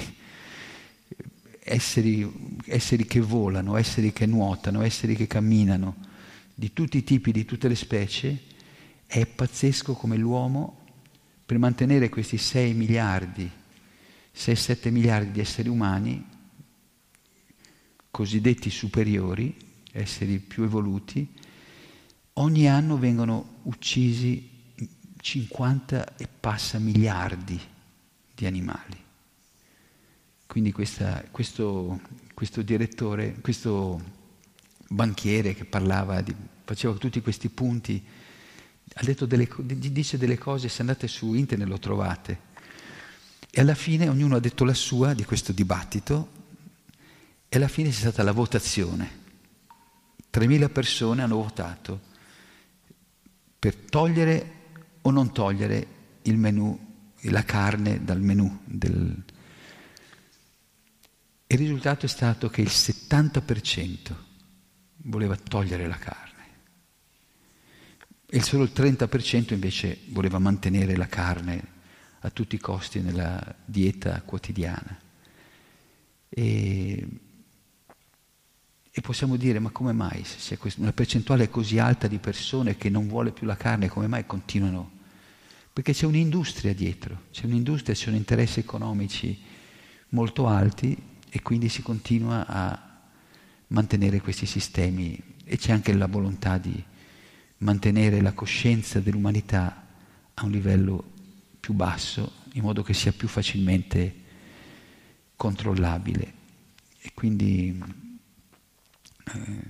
esseri, 1.67 2.31
esseri 2.67 3.07
che 3.07 3.21
volano, 3.21 3.77
esseri 3.77 4.13
che 4.13 4.25
nuotano, 4.25 4.83
esseri 4.83 5.17
che 5.17 5.27
camminano, 5.27 5.97
di 6.55 6.73
tutti 6.73 6.99
i 6.99 7.05
tipi, 7.05 7.33
di 7.33 7.45
tutte 7.45 7.67
le 7.69 7.75
specie, 7.75 8.45
è 9.05 9.27
pazzesco 9.27 9.95
come 9.95 10.17
l'uomo, 10.17 10.85
per 11.45 11.59
mantenere 11.59 12.09
questi 12.09 12.39
6 12.39 12.73
miliardi, 12.75 13.51
6-7 14.35 14.91
miliardi 14.91 15.33
di 15.33 15.41
esseri 15.41 15.69
umani, 15.69 16.25
cosiddetti 18.11 18.71
superiori, 18.71 19.55
esseri 19.93 20.39
più 20.39 20.63
evoluti, 20.63 21.29
ogni 22.35 22.69
anno 22.69 22.97
vengono 22.97 23.59
uccisi 23.63 24.51
50 25.21 26.17
e 26.17 26.29
passa 26.29 26.79
miliardi 26.79 27.61
di 28.35 28.47
animali. 28.47 29.06
Quindi 30.57 30.73
questa, 30.73 31.23
questo, 31.31 32.01
questo, 32.33 32.63
direttore, 32.63 33.37
questo 33.43 34.03
banchiere 34.89 35.53
che 35.53 35.67
parlava, 35.67 36.23
di, 36.23 36.35
faceva 36.65 36.95
tutti 36.95 37.21
questi 37.21 37.51
punti, 37.51 38.03
delle, 39.27 39.47
dice 39.67 40.17
delle 40.17 40.39
cose, 40.39 40.71
se 40.71 40.81
andate 40.81 41.09
su 41.09 41.35
internet 41.35 41.69
lo 41.69 41.79
trovate. 41.79 42.41
E 43.51 43.61
alla 43.61 43.75
fine 43.75 44.09
ognuno 44.09 44.37
ha 44.37 44.41
detto 44.41 44.65
la 44.65 44.73
sua 44.73 45.13
di 45.13 45.27
questo 45.27 45.53
dibattito 45.53 46.31
e 47.51 47.57
alla 47.59 47.69
fine 47.69 47.91
c'è 47.91 47.99
stata 47.99 48.23
la 48.23 48.33
votazione. 48.33 49.11
3.000 50.33 50.73
persone 50.73 51.23
hanno 51.23 51.37
votato 51.37 52.01
per 53.59 53.75
togliere 53.75 54.53
o 55.03 55.11
non 55.11 55.33
togliere 55.33 55.87
il 56.23 56.39
menù, 56.39 56.81
la 57.25 57.45
carne 57.45 58.03
dal 58.03 58.23
menù. 58.23 58.61
Del... 58.65 59.23
Il 61.49 61.59
risultato 61.59 62.07
è 62.07 62.09
stato 62.09 62.49
che 62.49 62.61
il 62.61 62.69
70% 62.69 64.15
voleva 65.05 65.37
togliere 65.37 65.87
la 65.87 65.97
carne 65.97 66.35
e 68.27 68.43
solo 68.43 68.65
il 68.65 68.73
30% 68.75 69.53
invece 69.53 70.01
voleva 70.09 70.39
mantenere 70.39 70.97
la 70.97 71.07
carne 71.07 71.75
a 72.21 72.31
tutti 72.31 72.57
i 72.57 72.61
costi 72.61 73.01
nella 73.01 73.55
dieta 73.65 74.21
quotidiana. 74.23 74.99
E 76.29 77.09
e 78.99 79.03
possiamo 79.03 79.37
dire, 79.37 79.59
ma 79.59 79.69
come 79.69 79.93
mai, 79.93 80.25
se 80.25 80.59
una 80.79 80.91
percentuale 80.91 81.51
così 81.51 81.79
alta 81.79 82.07
di 82.07 82.17
persone 82.17 82.79
che 82.79 82.89
non 82.89 83.09
vuole 83.09 83.31
più 83.31 83.47
la 83.47 83.55
carne, 83.55 83.91
come 83.91 84.07
mai 84.07 84.25
continuano? 84.25 84.91
Perché 85.71 85.93
c'è 85.93 86.07
un'industria 86.07 86.73
dietro, 86.73 87.25
c'è 87.31 87.45
un'industria, 87.45 87.95
ci 87.95 88.05
sono 88.05 88.17
interessi 88.17 88.61
economici 88.61 89.39
molto 90.09 90.47
alti 90.47 90.97
e 91.37 91.43
quindi 91.43 91.69
si 91.69 91.83
continua 91.83 92.47
a 92.47 92.99
mantenere 93.67 94.23
questi 94.23 94.47
sistemi 94.47 95.23
e 95.45 95.59
c'è 95.59 95.71
anche 95.71 95.93
la 95.93 96.07
volontà 96.07 96.57
di 96.57 96.83
mantenere 97.59 98.23
la 98.23 98.33
coscienza 98.33 99.01
dell'umanità 99.01 99.87
a 100.33 100.45
un 100.47 100.51
livello 100.51 101.13
più 101.61 101.75
basso, 101.75 102.45
in 102.55 102.63
modo 102.63 102.83
che 102.83 102.95
sia 102.95 103.13
più 103.13 103.29
facilmente 103.29 104.15
controllabile. 105.37 106.33
E 107.01 107.11
quindi 107.13 107.85
eh, 109.25 109.61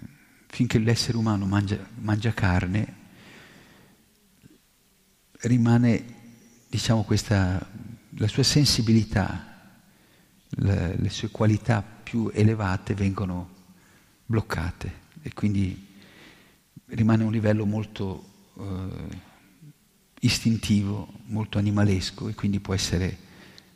finché 0.47 0.79
l'essere 0.79 1.17
umano 1.17 1.47
mangia, 1.47 1.85
mangia 1.97 2.33
carne, 2.33 2.95
rimane, 5.41 6.05
diciamo, 6.69 7.03
questa, 7.03 7.69
la 8.11 8.29
sua 8.29 8.45
sensibilità, 8.45 9.56
la, 10.49 10.95
le 10.95 11.11
sue 11.11 11.31
qualità 11.31 11.83
più 11.83 12.31
elevate 12.33 12.95
vengono 12.95 13.55
bloccate 14.27 15.05
e 15.23 15.33
quindi 15.33 15.87
rimane 16.87 17.25
un 17.25 17.33
livello 17.33 17.67
molto 17.67 18.25
eh, 18.59 19.35
istintivo, 20.21 21.09
molto 21.27 21.59
animalesco 21.59 22.29
e 22.29 22.35
quindi 22.35 22.61
può 22.61 22.75
essere 22.75 23.25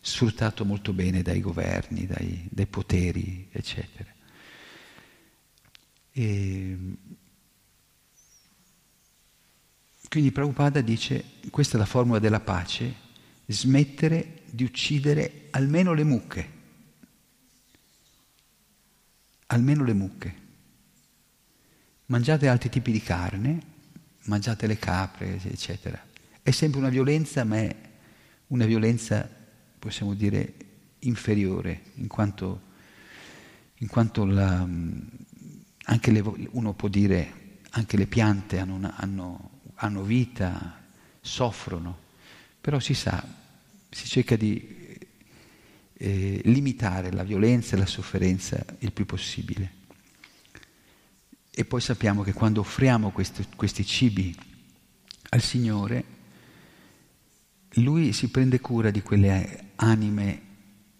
sfruttato 0.00 0.64
molto 0.64 0.92
bene 0.92 1.22
dai 1.22 1.40
governi, 1.40 2.06
dai, 2.06 2.46
dai 2.50 2.66
poteri, 2.66 3.48
eccetera. 3.50 4.12
E 6.12 6.78
quindi 10.08 10.32
Prabhupada 10.32 10.80
dice, 10.80 11.24
questa 11.50 11.76
è 11.76 11.78
la 11.78 11.86
formula 11.86 12.18
della 12.18 12.40
pace, 12.40 12.94
smettere 13.46 14.42
di 14.50 14.64
uccidere 14.64 15.46
almeno 15.50 15.92
le 15.92 16.04
mucche, 16.04 16.58
almeno 19.52 19.84
le 19.84 19.92
mucche. 19.92 20.34
Mangiate 22.06 22.48
altri 22.48 22.68
tipi 22.68 22.90
di 22.90 23.00
carne, 23.00 23.60
mangiate 24.24 24.66
le 24.66 24.78
capre, 24.78 25.40
eccetera. 25.42 26.02
È 26.42 26.50
sempre 26.50 26.80
una 26.80 26.88
violenza, 26.88 27.44
ma 27.44 27.56
è 27.56 27.76
una 28.48 28.64
violenza, 28.64 29.28
possiamo 29.78 30.14
dire, 30.14 30.54
inferiore, 31.00 31.82
in 31.94 32.08
quanto, 32.08 32.62
in 33.76 33.88
quanto 33.88 34.24
la, 34.24 34.66
anche 35.84 36.10
le, 36.10 36.20
uno 36.50 36.74
può 36.74 36.88
dire, 36.88 37.58
anche 37.70 37.96
le 37.96 38.06
piante 38.06 38.58
hanno, 38.58 38.92
hanno, 38.96 39.50
hanno 39.74 40.02
vita, 40.02 40.82
soffrono, 41.20 41.98
però 42.60 42.78
si 42.80 42.94
sa, 42.94 43.24
si 43.88 44.06
cerca 44.06 44.36
di 44.36 44.79
eh, 46.02 46.40
limitare 46.44 47.12
la 47.12 47.24
violenza 47.24 47.76
e 47.76 47.78
la 47.78 47.86
sofferenza 47.86 48.64
il 48.78 48.92
più 48.92 49.04
possibile. 49.04 49.78
E 51.50 51.64
poi 51.66 51.80
sappiamo 51.82 52.22
che 52.22 52.32
quando 52.32 52.60
offriamo 52.60 53.10
questi, 53.10 53.46
questi 53.54 53.84
cibi 53.84 54.34
al 55.30 55.42
Signore, 55.42 56.04
Lui 57.74 58.14
si 58.14 58.30
prende 58.30 58.60
cura 58.60 58.90
di 58.90 59.02
quelle 59.02 59.72
anime 59.76 60.42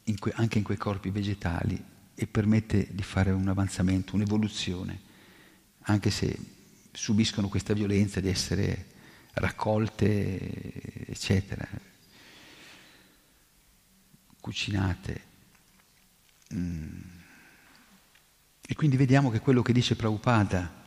in 0.05 0.19
que, 0.19 0.33
anche 0.35 0.59
in 0.59 0.65
quei 0.65 0.77
corpi 0.77 1.09
vegetali 1.09 1.83
e 2.15 2.27
permette 2.27 2.89
di 2.91 3.03
fare 3.03 3.31
un 3.31 3.49
avanzamento, 3.49 4.15
un'evoluzione, 4.15 5.01
anche 5.85 6.11
se 6.11 6.39
subiscono 6.93 7.49
questa 7.49 7.73
violenza 7.73 8.21
di 8.21 8.29
essere 8.29 8.87
raccolte, 9.33 11.07
eccetera, 11.07 11.67
cucinate. 14.41 15.23
Mm. 16.55 17.01
E 18.67 18.75
quindi 18.75 18.97
vediamo 18.97 19.31
che 19.31 19.41
quello 19.41 19.63
che 19.63 19.73
dice 19.73 19.97
Prabhupada 19.97 20.79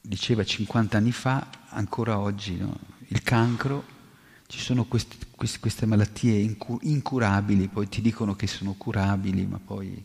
diceva 0.00 0.44
50 0.44 0.96
anni 0.96 1.12
fa, 1.12 1.48
ancora 1.68 2.18
oggi, 2.18 2.56
no? 2.56 2.78
il 3.08 3.22
cancro 3.22 3.98
ci 4.46 4.58
sono 4.58 4.84
questi, 4.84 5.16
questi, 5.36 5.60
queste 5.60 5.86
malattie 5.86 6.56
incurabili, 6.80 7.68
poi 7.68 7.88
ti 7.88 8.00
dicono 8.00 8.34
che 8.34 8.48
sono 8.48 8.74
curabili, 8.74 9.46
ma 9.46 9.60
poi 9.64 10.04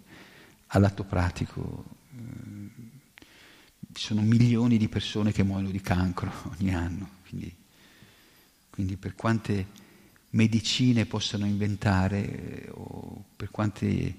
all'atto 0.68 1.04
pratico 1.04 1.84
eh, 2.16 2.70
ci 3.94 4.04
sono 4.04 4.22
milioni 4.22 4.78
di 4.78 4.88
persone 4.88 5.32
che 5.32 5.44
muoiono 5.44 5.72
di 5.72 5.82
cancro 5.82 6.32
ogni 6.60 6.76
anno. 6.76 7.10
Quindi, 7.28 7.56
quindi 8.70 8.98
per 8.98 9.16
quante 9.16 9.66
medicine 10.36 11.06
possano 11.06 11.46
inventare 11.46 12.66
eh, 12.66 12.70
o 12.72 13.24
per 13.36 13.50
quante 13.52 14.16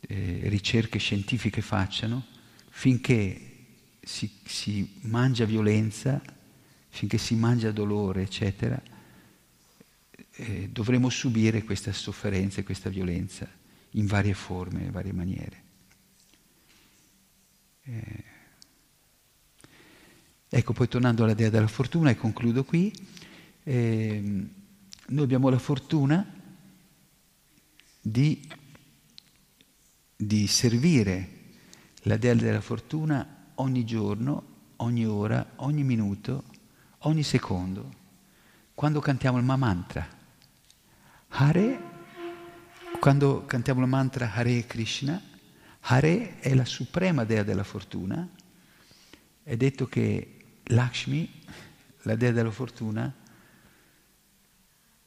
eh, 0.00 0.40
ricerche 0.44 0.98
scientifiche 0.98 1.62
facciano, 1.62 2.26
finché 2.68 3.56
si, 4.00 4.30
si 4.44 4.98
mangia 5.02 5.44
violenza, 5.44 6.20
finché 6.88 7.18
si 7.18 7.34
mangia 7.34 7.72
dolore, 7.72 8.22
eccetera, 8.22 8.80
eh, 10.32 10.68
dovremo 10.70 11.08
subire 11.08 11.64
questa 11.64 11.92
sofferenza 11.92 12.60
e 12.60 12.64
questa 12.64 12.90
violenza 12.90 13.48
in 13.92 14.06
varie 14.06 14.34
forme, 14.34 14.84
in 14.84 14.90
varie 14.90 15.12
maniere. 15.12 15.66
Ecco, 20.50 20.72
poi 20.74 20.88
tornando 20.88 21.24
alla 21.24 21.34
dea 21.34 21.48
della 21.48 21.66
fortuna, 21.66 22.10
e 22.10 22.16
concludo 22.16 22.64
qui, 22.64 22.92
eh, 23.64 24.46
noi 25.10 25.24
abbiamo 25.24 25.48
la 25.48 25.58
fortuna 25.58 26.26
di, 28.00 28.46
di 30.14 30.46
servire 30.46 31.36
la 32.02 32.16
dea 32.16 32.34
della 32.34 32.60
fortuna 32.60 33.50
ogni 33.56 33.84
giorno, 33.84 34.56
ogni 34.76 35.06
ora, 35.06 35.52
ogni 35.56 35.82
minuto, 35.82 36.44
ogni 37.00 37.22
secondo, 37.22 37.94
quando 38.74 39.00
cantiamo 39.00 39.38
il 39.38 39.44
mantra. 39.44 40.06
Hare, 41.28 41.80
quando 43.00 43.44
cantiamo 43.46 43.80
il 43.80 43.88
mantra 43.88 44.32
Hare 44.32 44.66
Krishna, 44.66 45.20
Hare 45.80 46.38
è 46.38 46.54
la 46.54 46.64
suprema 46.64 47.24
dea 47.24 47.42
della 47.42 47.64
fortuna, 47.64 48.28
è 49.42 49.56
detto 49.56 49.86
che 49.86 50.60
Lakshmi, 50.64 51.44
la 52.02 52.14
dea 52.14 52.30
della 52.30 52.50
fortuna, 52.50 53.12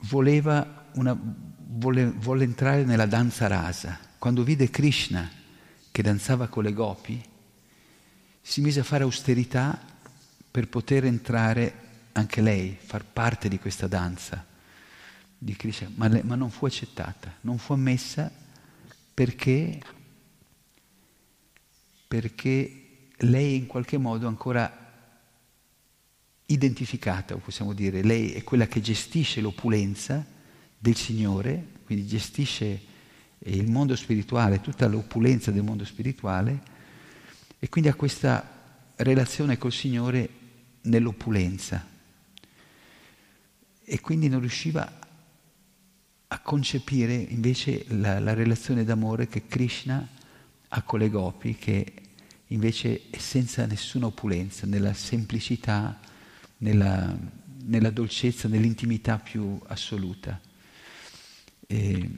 voleva 0.03 0.89
una, 0.93 1.17
volle, 1.71 2.11
volle 2.11 2.43
entrare 2.43 2.83
nella 2.83 3.05
danza 3.05 3.47
rasa. 3.47 3.97
Quando 4.17 4.43
vide 4.43 4.69
Krishna 4.69 5.29
che 5.91 6.01
danzava 6.01 6.47
con 6.47 6.63
le 6.63 6.73
gopi, 6.73 7.21
si 8.41 8.61
mise 8.61 8.79
a 8.79 8.83
fare 8.83 9.03
austerità 9.03 9.79
per 10.49 10.67
poter 10.67 11.05
entrare 11.05 11.89
anche 12.13 12.41
lei, 12.41 12.77
far 12.79 13.05
parte 13.05 13.47
di 13.47 13.59
questa 13.59 13.87
danza 13.87 14.45
di 15.37 15.55
Krishna, 15.55 15.89
ma, 15.95 16.07
le, 16.07 16.23
ma 16.23 16.35
non 16.35 16.49
fu 16.51 16.65
accettata, 16.65 17.37
non 17.41 17.57
fu 17.57 17.73
ammessa 17.73 18.31
perché, 19.13 19.81
perché 22.07 23.09
lei 23.17 23.55
in 23.55 23.67
qualche 23.67 23.97
modo 23.97 24.27
ancora 24.27 24.80
identificata, 26.51 27.35
possiamo 27.35 27.73
dire, 27.73 28.01
lei 28.01 28.31
è 28.33 28.43
quella 28.43 28.67
che 28.67 28.81
gestisce 28.81 29.41
l'opulenza 29.41 30.25
del 30.77 30.95
Signore, 30.95 31.65
quindi 31.85 32.07
gestisce 32.07 32.89
il 33.45 33.69
mondo 33.69 33.95
spirituale, 33.95 34.61
tutta 34.61 34.87
l'opulenza 34.87 35.51
del 35.51 35.63
mondo 35.63 35.85
spirituale 35.85 36.61
e 37.59 37.69
quindi 37.69 37.89
ha 37.89 37.95
questa 37.95 38.59
relazione 38.97 39.57
col 39.57 39.71
Signore 39.71 40.29
nell'opulenza. 40.81 41.87
E 43.83 43.99
quindi 43.99 44.29
non 44.29 44.39
riusciva 44.39 44.99
a 46.27 46.39
concepire 46.39 47.13
invece 47.13 47.85
la, 47.89 48.19
la 48.19 48.33
relazione 48.33 48.83
d'amore 48.83 49.27
che 49.27 49.47
Krishna 49.47 50.07
ha 50.69 50.81
con 50.83 50.99
le 50.99 51.09
gopi, 51.09 51.55
che 51.55 51.93
invece 52.47 53.09
è 53.09 53.17
senza 53.17 53.65
nessuna 53.65 54.05
opulenza, 54.05 54.65
nella 54.65 54.93
semplicità, 54.93 55.99
nella, 56.61 57.17
nella 57.65 57.89
dolcezza, 57.89 58.47
nell'intimità 58.47 59.17
più 59.19 59.59
assoluta. 59.67 60.39
E, 61.67 62.09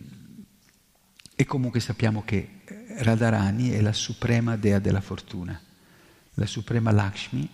e 1.35 1.45
comunque 1.45 1.79
sappiamo 1.79 2.23
che 2.23 2.61
Radharani 2.99 3.71
è 3.71 3.81
la 3.81 3.93
suprema 3.93 4.55
dea 4.55 4.79
della 4.79 5.01
fortuna, 5.01 5.59
la 6.35 6.45
suprema 6.45 6.91
Lakshmi, 6.91 7.47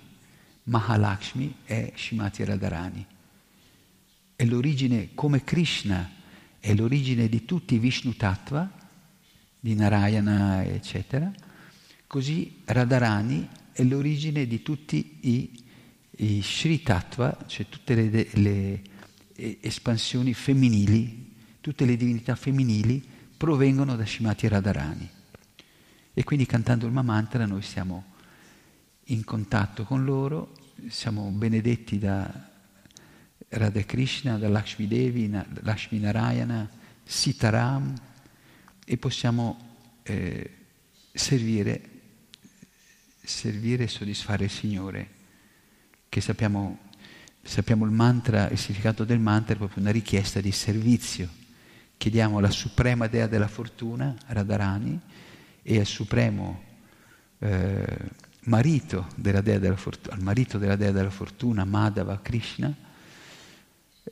Mahalakshmi 0.64 1.56
è 1.64 1.94
Shimati 1.96 2.44
Radharani. 2.44 3.06
È 4.36 4.46
l'origine, 4.46 5.10
come 5.16 5.44
Krishna 5.44 6.12
è 6.60 6.74
l'origine 6.74 7.28
di 7.28 7.46
tutti 7.46 7.76
i 7.76 7.80
Vishnu 7.80 8.16
Tattva, 8.16 8.70
di 9.60 9.76
Narayana, 9.76 10.64
eccetera, 10.64 11.32
così 12.08 12.62
Radharani 12.66 13.48
è 13.72 13.84
l'origine 13.84 14.48
di 14.48 14.62
tutti 14.62 15.18
i, 15.22 15.69
i 16.22 16.42
Sri 16.42 16.82
Tattva, 16.82 17.38
cioè 17.48 17.68
tutte 17.70 17.96
le, 17.96 18.28
le 18.32 18.82
espansioni 19.62 20.34
femminili, 20.34 21.36
tutte 21.62 21.86
le 21.86 21.96
divinità 21.96 22.36
femminili 22.36 23.02
provengono 23.38 23.96
da 23.96 24.06
Shimati 24.06 24.48
Radharani. 24.48 25.10
E 26.14 26.24
quindi 26.24 26.46
cantando 26.46 26.86
il 26.86 26.92
Mamantra 26.92 27.46
noi 27.46 27.62
siamo 27.62 28.16
in 29.06 29.24
contatto 29.24 29.86
con 29.86 30.04
loro, 30.04 30.56
siamo 30.90 31.30
benedetti 31.30 31.98
da 31.98 32.50
Radha 33.48 33.84
Krishna, 33.84 34.38
da 34.38 34.50
Lakshmi 34.50 34.88
Devi, 34.88 35.30
Lakshmi 35.62 36.00
Narayana, 36.00 36.70
Sitaram 37.04 37.94
e 38.86 38.98
possiamo 38.98 39.78
eh, 40.04 40.52
servire, 41.14 41.82
servire 43.24 43.86
e 43.86 43.88
soddisfare 43.88 44.44
il 44.44 44.52
Signore, 44.52 45.19
che 46.10 46.22
sappiamo, 46.22 46.80
sappiamo 47.42 47.86
il 47.86 47.92
mantra, 47.92 48.50
il 48.50 48.58
significato 48.58 49.06
del 49.06 49.20
mantra 49.20 49.54
è 49.54 49.58
proprio 49.58 49.82
una 49.82 49.92
richiesta 49.92 50.42
di 50.42 50.52
servizio. 50.52 51.30
Chiediamo 51.96 52.40
alla 52.40 52.50
suprema 52.50 53.08
dea 53.08 53.28
della 53.28 53.48
fortuna, 53.48 54.16
Radharani, 54.28 55.00
e 55.62 55.80
al 55.80 55.86
supremo 55.86 56.64
eh, 57.40 57.98
marito 58.46 59.08
della 59.16 59.42
dea 59.42 59.60
della 59.60 59.76
fortuna, 59.76 60.16
al 60.16 60.24
marito 60.24 60.58
della 60.58 60.76
dea 60.76 60.92
della 60.92 61.10
fortuna, 61.12 61.64
Madhava 61.66 62.20
Krishna, 62.22 62.76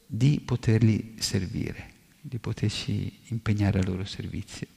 di 0.05 0.39
poterli 0.43 1.15
servire, 1.17 1.93
di 2.21 2.37
poterci 2.37 3.19
impegnare 3.29 3.79
al 3.79 3.85
loro 3.85 4.05
servizio. 4.05 4.67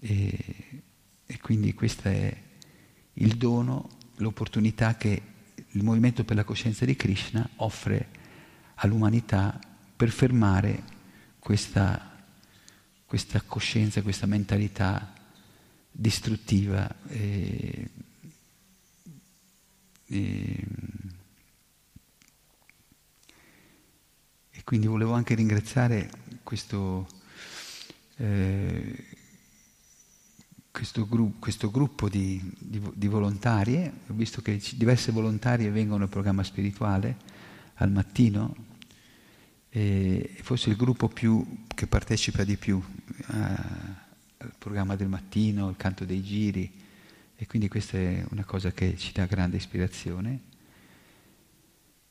E, 0.00 0.82
e 1.24 1.38
quindi 1.38 1.72
questo 1.74 2.08
è 2.08 2.36
il 3.14 3.36
dono, 3.36 3.88
l'opportunità 4.16 4.96
che 4.96 5.22
il 5.70 5.82
Movimento 5.82 6.24
per 6.24 6.36
la 6.36 6.44
Coscienza 6.44 6.84
di 6.84 6.96
Krishna 6.96 7.48
offre 7.56 8.08
all'umanità 8.76 9.58
per 9.96 10.10
fermare 10.10 10.82
questa, 11.38 12.24
questa 13.04 13.40
coscienza, 13.42 14.02
questa 14.02 14.26
mentalità 14.26 15.14
distruttiva 15.90 16.94
e, 17.08 17.90
e, 20.06 20.66
e, 24.50 24.64
quindi 24.64 24.86
volevo 24.86 25.12
anche 25.12 25.34
ringraziare 25.34 26.10
questo, 26.42 27.06
eh, 28.16 29.04
questo, 30.76 31.08
gru- 31.08 31.38
questo 31.38 31.70
gruppo 31.70 32.10
di, 32.10 32.38
di, 32.58 32.82
di, 32.92 33.06
volontarie, 33.08 33.90
ho 34.08 34.12
visto 34.12 34.42
che 34.42 34.60
diverse 34.74 35.10
volontarie 35.10 35.70
vengono 35.70 36.02
al 36.02 36.10
programma 36.10 36.42
spirituale 36.42 37.16
al 37.76 37.90
mattino, 37.90 38.54
e 39.70 40.36
forse 40.42 40.68
il 40.68 40.76
gruppo 40.76 41.08
più, 41.08 41.64
che 41.74 41.86
partecipa 41.86 42.44
di 42.44 42.58
più. 42.58 42.82
Eh, 43.32 44.04
il 44.44 44.54
programma 44.58 44.96
del 44.96 45.08
mattino, 45.08 45.70
il 45.70 45.76
canto 45.76 46.04
dei 46.04 46.22
giri 46.22 46.70
e 47.36 47.46
quindi 47.46 47.68
questa 47.68 47.96
è 47.96 48.22
una 48.28 48.44
cosa 48.44 48.70
che 48.70 48.98
ci 48.98 49.12
dà 49.12 49.24
grande 49.24 49.56
ispirazione 49.56 50.40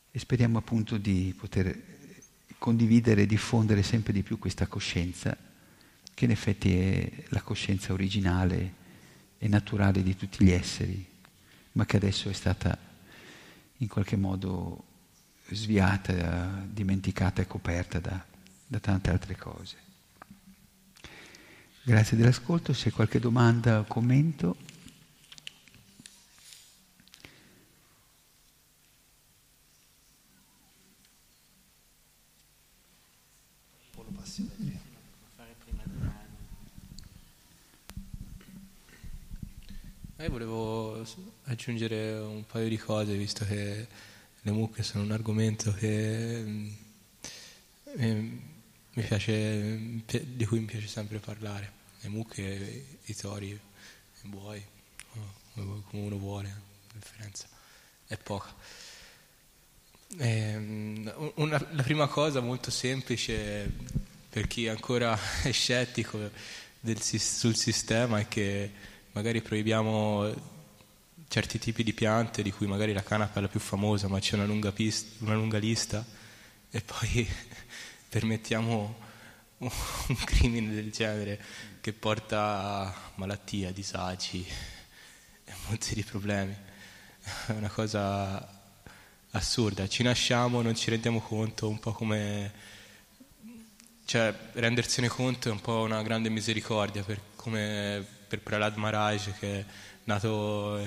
e 0.10 0.20
speriamo 0.20 0.58
appunto 0.58 0.98
di 0.98 1.36
poter 1.38 1.80
condividere 2.58 3.22
e 3.22 3.26
diffondere 3.28 3.84
sempre 3.84 4.12
di 4.12 4.24
più 4.24 4.40
questa 4.40 4.66
coscienza 4.66 5.38
che 6.16 6.26
in 6.26 6.32
effetti 6.32 6.76
è 6.76 7.12
la 7.28 7.42
coscienza 7.42 7.94
originale 7.94 8.74
e 9.38 9.48
naturale 9.48 10.02
di 10.02 10.16
tutti 10.16 10.44
gli 10.44 10.50
esseri, 10.50 11.06
ma 11.74 11.86
che 11.86 11.98
adesso 11.98 12.30
è 12.30 12.34
stata 12.34 12.76
in 13.78 13.88
qualche 13.88 14.16
modo 14.16 14.84
sviata, 15.50 16.64
dimenticata 16.68 17.42
e 17.42 17.48
coperta 17.48 18.00
da, 18.00 18.26
da 18.66 18.80
tante 18.80 19.12
altre 19.12 19.36
cose. 19.36 19.76
Grazie 21.84 22.18
dell'ascolto, 22.18 22.72
se 22.74 22.92
qualche 22.92 23.20
domanda 23.20 23.80
o 23.80 23.84
commento. 23.84 24.56
Io 40.26 40.32
volevo 40.32 41.06
aggiungere 41.66 42.12
un 42.20 42.46
paio 42.46 42.70
di 42.70 42.78
cose, 42.78 43.16
visto 43.16 43.44
che 43.44 43.88
le 44.40 44.52
mucche 44.52 44.84
sono 44.84 45.04
un 45.04 45.12
argomento 45.12 45.74
che 45.74 46.44
eh, 47.98 48.40
piace, 48.92 50.04
di 50.06 50.46
cui 50.46 50.60
mi 50.60 50.66
piace 50.66 50.86
sempre 50.86 51.18
parlare. 51.18 51.72
Le 52.02 52.10
mucche, 52.10 52.86
i 53.04 53.16
tori, 53.16 53.50
i 53.50 54.28
buoi, 54.28 54.64
come 55.54 55.82
uno 55.90 56.18
vuole, 56.20 56.50
la 56.50 57.00
differenza 57.00 57.48
è 58.06 58.16
poca. 58.16 58.54
E, 60.20 60.28
ehm, 60.28 61.32
una, 61.38 61.68
la 61.72 61.82
prima 61.82 62.06
cosa 62.06 62.42
molto 62.42 62.70
semplice 62.70 63.72
per 64.30 64.46
chi 64.46 64.68
ancora 64.68 65.18
è 65.42 65.52
scettico 65.52 66.30
del, 66.80 67.02
sul 67.02 67.56
sistema 67.56 68.20
è 68.20 68.28
che 68.28 68.72
magari 69.14 69.42
proibiamo 69.42 70.54
certi 71.28 71.60
tipi 71.60 71.84
di 71.84 71.94
piante 71.94 72.42
di 72.42 72.52
cui 72.52 72.68
magari 72.68 72.94
la 72.94 73.04
canapa 73.04 73.40
è 73.40 73.42
la 73.42 73.48
più 73.48 73.60
famosa 73.60 74.08
ma 74.08 74.20
c'è 74.20 74.36
una 74.36 74.46
lunga, 74.46 74.72
pista, 74.72 75.24
una 75.24 75.36
lunga 75.36 75.58
lista 75.58 76.06
e 76.70 76.82
poi 76.82 77.28
permettiamo 78.10 79.04
un 79.58 80.24
crimine 80.26 80.74
del 80.74 80.92
genere 80.92 81.42
che 81.82 81.94
porta 81.94 82.40
a 82.40 82.94
malattia, 83.16 83.72
disagi 83.72 84.46
e 85.46 85.54
molti 85.68 85.94
di 85.94 86.04
problemi. 86.04 86.56
È 87.48 87.52
una 87.52 87.70
cosa 87.70 88.64
assurda. 89.32 89.88
Ci 89.88 90.04
nasciamo, 90.04 90.62
non 90.62 90.76
ci 90.76 90.90
rendiamo 90.90 91.22
conto, 91.22 91.70
un 91.70 91.80
po' 91.80 91.94
come... 91.94 92.74
Cioè, 94.06 94.34
rendersene 94.54 95.08
conto 95.08 95.50
è 95.50 95.52
un 95.52 95.62
po' 95.62 95.82
una 95.82 96.04
grande 96.04 96.30
misericordia, 96.30 97.04
per, 97.04 97.20
come 97.36 98.06
per 98.28 98.40
Prahlad 98.42 98.76
Maharaj 98.76 99.40
che 99.40 99.60
è 99.60 99.66
nato 100.04 100.78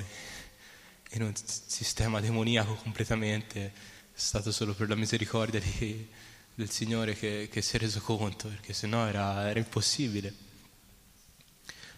in 1.10 1.22
un 1.22 1.32
sistema 1.34 2.20
demoniaco 2.20 2.74
completamente, 2.74 3.66
è 3.66 3.70
stato 4.12 4.52
solo 4.52 4.74
per 4.74 4.88
la 4.88 4.94
misericordia 4.94 5.60
di, 5.60 6.06
del 6.54 6.70
Signore 6.70 7.14
che, 7.14 7.48
che, 7.50 7.62
si 7.62 7.76
è 7.76 7.78
reso 7.78 8.00
conto, 8.00 8.48
perché 8.48 8.72
sennò 8.72 9.06
era, 9.06 9.48
era 9.48 9.58
impossibile. 9.58 10.34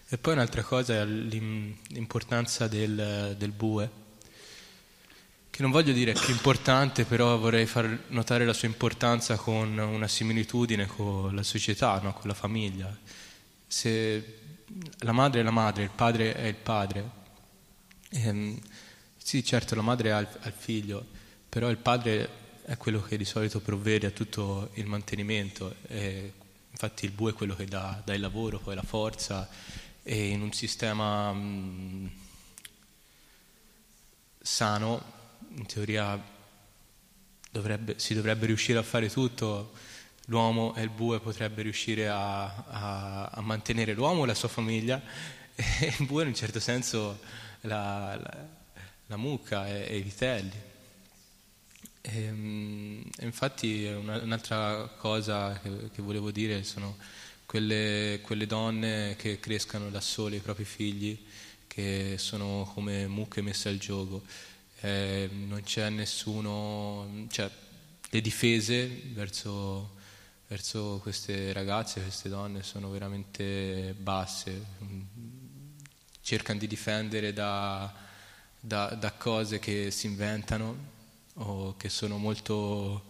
E 0.09 0.19
poi 0.19 0.35
un'altra 0.35 0.63
cosa 0.63 0.95
è 0.95 1.05
l'importanza 1.05 2.69
del, 2.69 3.37
del 3.39 3.53
bue, 3.53 3.91
che 5.51 5.63
non 5.63 5.71
voglio 5.71 5.93
dire 5.93 6.13
più 6.13 6.33
importante, 6.33 7.05
però 7.05 7.37
vorrei 7.39 7.67
far 7.67 8.05
notare 8.09 8.45
la 8.45 8.53
sua 8.53 8.69
importanza 8.69 9.37
con 9.37 9.77
una 9.77 10.09
similitudine 10.09 10.87
con 10.87 11.35
la 11.35 11.43
società, 11.43 12.01
no? 12.01 12.13
con 12.13 12.29
la 12.29 12.35
famiglia. 12.35 12.97
Se 13.67 14.39
la 14.99 15.13
madre 15.13 15.41
è 15.41 15.43
la 15.43 15.51
madre, 15.51 15.83
il 15.83 15.91
padre 15.95 16.35
è 16.35 16.47
il 16.47 16.55
padre. 16.55 17.11
Ehm, 18.11 18.59
sì, 19.31 19.45
certo, 19.45 19.76
la 19.76 19.83
madre 19.83 20.11
ha 20.11 20.18
il, 20.18 20.28
ha 20.41 20.49
il 20.49 20.55
figlio, 20.57 21.07
però 21.49 21.70
il 21.70 21.76
padre 21.76 22.28
è 22.64 22.76
quello 22.76 23.01
che 23.01 23.16
di 23.16 23.24
solito 23.24 23.61
provvede 23.61 24.09
a 24.09 24.11
tutto 24.11 24.70
il 24.74 24.87
mantenimento. 24.87 25.76
E 25.87 26.33
infatti 26.68 27.05
il 27.05 27.12
bue 27.12 27.31
è 27.31 27.35
quello 27.35 27.55
che 27.55 27.64
dà, 27.64 28.03
dà, 28.05 28.12
il 28.12 28.20
lavoro, 28.20 28.59
poi 28.59 28.74
la 28.74 28.83
forza. 28.83 29.49
E 30.03 30.31
in 30.31 30.43
un 30.43 30.53
sistema 30.53 31.33
mh, 31.33 31.39
mm, 31.39 32.07
sano, 34.41 35.01
in 35.55 35.66
teoria 35.66 36.20
dovrebbe, 37.53 38.01
si 38.01 38.14
dovrebbe 38.14 38.47
riuscire 38.47 38.81
a 38.81 38.83
fare 38.83 39.09
tutto 39.09 39.74
l'uomo 40.24 40.74
e 40.74 40.83
il 40.83 40.91
bue 40.91 41.20
potrebbe 41.20 41.62
riuscire 41.62 42.09
a, 42.09 42.47
a, 42.47 43.24
a 43.26 43.41
mantenere 43.43 43.95
l'uomo 43.95 44.24
e 44.24 44.26
la 44.26 44.35
sua 44.35 44.49
famiglia 44.49 45.01
e 45.55 45.95
il 46.01 46.07
bue 46.07 46.22
in 46.22 46.28
un 46.31 46.35
certo 46.35 46.59
senso 46.59 47.20
la, 47.61 48.16
la, 48.16 48.59
la 49.11 49.17
mucca 49.17 49.67
e, 49.67 49.87
e, 49.89 49.97
i 49.97 50.03
vitelli. 50.03 50.69
Ehm, 52.03 53.03
e 53.19 53.25
infatti 53.27 53.85
una, 53.85 54.23
un'altra 54.23 54.87
cosa 54.97 55.59
che, 55.61 55.91
che, 55.93 56.01
volevo 56.01 56.31
dire 56.31 56.63
sono 56.63 56.97
quelle, 57.45 58.21
quelle 58.23 58.47
donne 58.47 59.17
che 59.19 59.41
crescano 59.41 59.91
da 59.91 60.01
sole 60.01 60.37
i 60.37 60.41
propri 60.41 60.65
figli, 60.65 61.27
che 61.67 62.15
sono 62.19 62.71
come 62.73 63.09
mucche 63.09 63.43
messe 63.43 63.69
al 63.69 63.79
gioco. 63.79 64.23
Eh, 64.81 65.29
non 65.33 65.63
c'è 65.65 65.91
nessuno, 65.91 67.27
cioè 67.31 67.51
le 68.11 68.21
difese 68.21 68.87
verso 69.13 69.99
verso 70.47 70.99
queste 71.01 71.53
ragazze, 71.53 72.03
queste 72.03 72.29
donne 72.29 72.65
sono 72.65 72.91
veramente 72.91 73.95
basse, 73.97 74.65
cercano 76.23 76.59
di 76.59 76.67
difendere 76.67 77.33
da, 77.33 78.10
da, 78.61 78.89
da 78.91 79.13
cose 79.13 79.59
che 79.59 79.91
si 79.91 80.07
inventano 80.07 80.89
o 81.35 81.77
che 81.77 81.89
sono 81.89 82.19
molto 82.19 83.09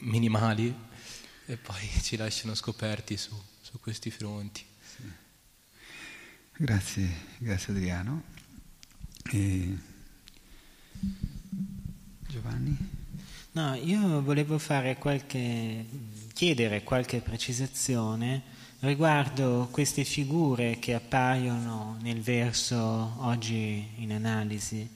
minimali 0.00 0.74
e 1.46 1.56
poi 1.56 1.88
ci 2.02 2.16
lasciano 2.16 2.54
scoperti 2.54 3.16
su, 3.16 3.34
su 3.60 3.80
questi 3.80 4.10
fronti. 4.10 4.64
Sì. 4.80 5.02
Grazie, 6.56 7.08
grazie 7.38 7.72
Adriano. 7.72 8.22
E... 9.32 9.76
Giovanni? 12.28 12.76
No, 13.52 13.74
io 13.74 14.22
volevo 14.22 14.58
qualche, 14.98 15.84
chiedere 16.38 16.84
qualche 16.84 17.18
precisazione 17.18 18.42
riguardo 18.78 19.66
queste 19.72 20.04
figure 20.04 20.78
che 20.78 20.94
appaiono 20.94 21.96
nel 22.00 22.20
verso 22.20 22.76
oggi 22.76 23.84
in 23.96 24.12
analisi. 24.12 24.88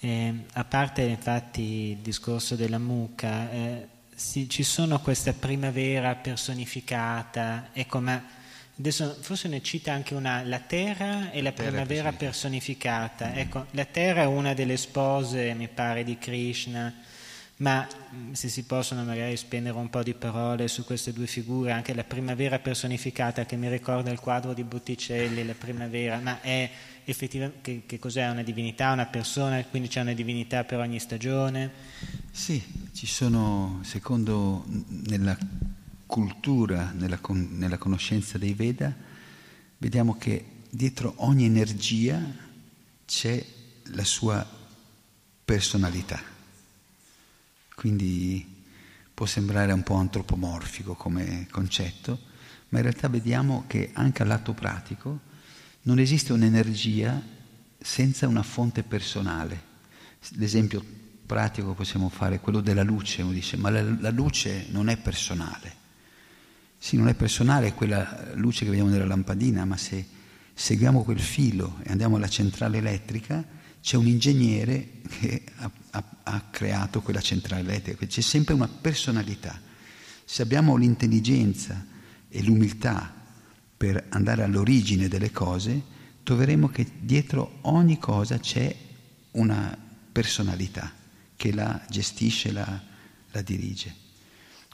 Eh, 0.00 0.34
a 0.52 0.64
parte 0.64 1.00
infatti 1.00 1.92
il 1.92 1.96
discorso 1.96 2.56
della 2.56 2.76
mucca, 2.76 3.50
eh, 3.50 3.86
sì, 4.14 4.50
ci 4.50 4.62
sono 4.62 5.00
questa 5.00 5.32
primavera 5.32 6.14
personificata, 6.14 7.70
ecco, 7.72 7.98
ma 8.00 8.22
adesso 8.78 9.16
forse 9.18 9.48
ne 9.48 9.62
cita 9.62 9.94
anche 9.94 10.12
una, 10.12 10.42
la 10.42 10.58
terra 10.58 11.30
e 11.30 11.40
la, 11.40 11.52
primavera 11.52 12.12
personificata. 12.12 13.28
personificata. 13.28 13.34
Ecco, 13.34 13.66
la 13.70 13.86
terra 13.86 14.22
è 14.24 14.26
una 14.26 14.52
delle 14.52 14.76
spose, 14.76 15.54
mi 15.54 15.68
pare, 15.68 16.04
di 16.04 16.18
Krishna 16.18 16.92
ma 17.62 17.86
mm, 18.14 18.32
se 18.32 18.48
si 18.48 18.64
possono 18.64 19.04
magari 19.04 19.36
spendere 19.36 19.78
un 19.78 19.88
po' 19.88 20.02
di 20.02 20.14
parole 20.14 20.66
su 20.66 20.84
queste 20.84 21.12
due 21.12 21.28
figure, 21.28 21.70
anche 21.70 21.94
la 21.94 22.02
primavera 22.02 22.58
personificata 22.58 23.46
che 23.46 23.54
mi 23.54 23.68
ricorda 23.68 24.10
il 24.10 24.18
quadro 24.18 24.52
di 24.52 24.64
Botticelli, 24.64 25.46
la 25.46 25.54
primavera, 25.54 26.18
ma 26.18 26.40
è 26.40 26.68
effettivamente 27.04 27.60
che, 27.62 27.82
che 27.86 27.98
cos'è 28.00 28.28
una 28.28 28.42
divinità, 28.42 28.90
una 28.90 29.06
persona, 29.06 29.62
quindi 29.64 29.88
c'è 29.88 30.00
una 30.00 30.12
divinità 30.12 30.64
per 30.64 30.80
ogni 30.80 30.98
stagione? 30.98 31.70
Sì, 32.32 32.60
ci 32.92 33.06
sono, 33.06 33.78
secondo 33.82 34.64
nella 35.06 35.38
cultura, 36.04 36.92
nella, 36.96 37.20
nella 37.28 37.78
conoscenza 37.78 38.38
dei 38.38 38.54
Veda, 38.54 38.92
vediamo 39.78 40.16
che 40.18 40.44
dietro 40.68 41.14
ogni 41.18 41.44
energia 41.44 42.20
c'è 43.06 43.44
la 43.94 44.04
sua 44.04 44.44
personalità 45.44 46.31
quindi 47.74 48.64
può 49.14 49.26
sembrare 49.26 49.72
un 49.72 49.82
po' 49.82 49.94
antropomorfico 49.94 50.94
come 50.94 51.46
concetto, 51.50 52.18
ma 52.70 52.78
in 52.78 52.84
realtà 52.84 53.08
vediamo 53.08 53.64
che 53.66 53.90
anche 53.92 54.22
all'atto 54.22 54.54
pratico 54.54 55.20
non 55.82 55.98
esiste 55.98 56.32
un'energia 56.32 57.20
senza 57.78 58.28
una 58.28 58.42
fonte 58.42 58.82
personale. 58.82 59.70
L'esempio 60.36 60.84
pratico 61.26 61.74
possiamo 61.74 62.08
fare 62.08 62.36
è 62.36 62.40
quello 62.40 62.60
della 62.60 62.82
luce, 62.82 63.22
uno 63.22 63.32
dice, 63.32 63.56
ma 63.56 63.70
la, 63.70 63.82
la 63.82 64.10
luce 64.10 64.66
non 64.70 64.88
è 64.88 64.96
personale. 64.96 65.80
Sì, 66.78 66.96
non 66.96 67.08
è 67.08 67.14
personale, 67.14 67.74
quella 67.74 68.32
luce 68.34 68.64
che 68.64 68.70
vediamo 68.70 68.90
nella 68.90 69.06
lampadina, 69.06 69.64
ma 69.64 69.76
se 69.76 70.04
seguiamo 70.54 71.04
quel 71.04 71.20
filo 71.20 71.78
e 71.84 71.90
andiamo 71.90 72.16
alla 72.16 72.28
centrale 72.28 72.78
elettrica, 72.78 73.44
c'è 73.82 73.96
un 73.96 74.06
ingegnere 74.06 75.00
che 75.08 75.42
ha, 75.56 75.70
ha, 75.90 76.04
ha, 76.22 76.40
creato 76.50 77.02
quella 77.02 77.20
centrale 77.20 77.62
elettrica, 77.62 78.06
c'è 78.06 78.20
sempre 78.20 78.54
una 78.54 78.68
personalità. 78.68 79.60
Se 80.24 80.40
abbiamo 80.40 80.76
l'intelligenza 80.76 81.84
e 82.28 82.42
l'umiltà 82.42 83.12
per 83.76 84.06
andare 84.10 84.44
all'origine 84.44 85.08
delle 85.08 85.32
cose, 85.32 85.82
troveremo 86.22 86.68
che 86.68 86.86
dietro 87.00 87.58
ogni 87.62 87.98
cosa 87.98 88.38
c'è 88.38 88.74
una 89.32 89.76
personalità 90.12 90.92
che 91.34 91.52
la 91.52 91.84
gestisce, 91.90 92.52
la, 92.52 92.82
la 93.32 93.42
dirige. 93.42 93.94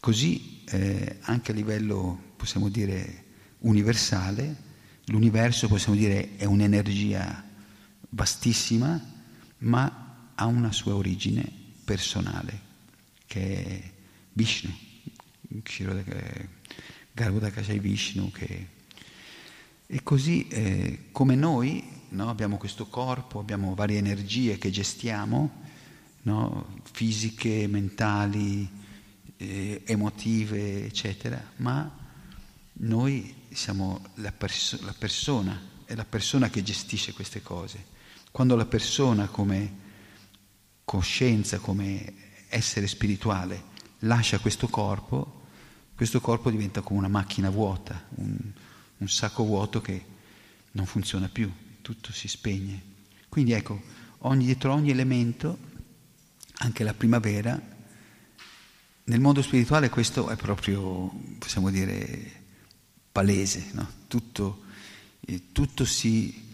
Così 0.01 0.61
eh, 0.67 1.17
anche 1.23 1.53
a 1.53 1.55
livello, 1.55 2.35
possiamo 2.37 2.69
dire, 2.69 3.25
universale, 3.61 4.55
l'universo, 5.07 5.67
possiamo 5.67 5.97
dire, 5.97 6.37
è 6.37 6.45
un'energia 6.45 7.48
vastissima, 8.11 9.01
ma 9.59 10.31
ha 10.35 10.47
una 10.47 10.73
sua 10.73 10.95
origine 10.95 11.51
personale, 11.85 12.61
che 13.27 13.65
è 13.65 13.93
Vishnu, 14.33 14.73
Garbhodakashai 17.13 17.79
Vishnu, 17.79 18.31
che... 18.31 18.77
E 19.91 20.03
così 20.03 20.47
eh, 20.49 21.07
come 21.13 21.35
noi 21.35 21.83
no, 22.11 22.29
abbiamo 22.29 22.59
questo 22.59 22.87
corpo, 22.87 23.39
abbiamo 23.39 23.75
varie 23.75 23.99
energie 23.99 24.59
che 24.59 24.71
gestiamo, 24.71 25.63
no, 26.23 26.81
fisiche, 26.93 27.67
mentali, 27.67 28.69
eh, 29.39 29.83
emotive, 29.87 30.85
eccetera, 30.85 31.43
ma 31.57 31.91
noi 32.81 33.35
siamo 33.51 34.03
la, 34.17 34.33
perso- 34.33 34.79
la 34.83 34.95
persona, 34.97 35.61
è 35.85 35.95
la 35.95 36.05
persona 36.05 36.51
che 36.51 36.63
gestisce 36.63 37.13
queste 37.13 37.43
cose. 37.43 37.97
Quando 38.39 38.55
la 38.55 38.67
persona 38.67 39.27
come 39.27 39.75
coscienza, 40.85 41.59
come 41.59 42.15
essere 42.47 42.87
spirituale, 42.87 43.65
lascia 44.03 44.39
questo 44.39 44.69
corpo, 44.69 45.47
questo 45.97 46.21
corpo 46.21 46.49
diventa 46.49 46.81
come 46.81 47.01
una 47.01 47.09
macchina 47.09 47.51
vuota, 47.51 48.01
un, 48.11 48.39
un 48.99 49.09
sacco 49.09 49.43
vuoto 49.43 49.81
che 49.81 50.05
non 50.71 50.87
funziona 50.87 51.29
più, 51.29 51.53
tutto 51.83 52.13
si 52.13 52.29
spegne. 52.29 52.81
Quindi 53.29 53.55
ecco, 53.55 53.83
ogni, 54.19 54.45
dietro 54.45 54.73
ogni 54.73 54.91
elemento, 54.93 55.59
anche 56.59 56.85
la 56.85 56.95
primavera, 56.95 57.61
nel 59.03 59.21
mondo 59.21 59.43
spirituale 59.43 59.91
questo 59.91 60.29
è 60.29 60.37
proprio, 60.37 61.11
possiamo 61.41 61.71
dire, 61.71 62.45
palese, 63.11 63.71
no? 63.73 63.91
tutto, 64.07 64.63
eh, 65.23 65.51
tutto 65.51 65.85
si 65.85 66.47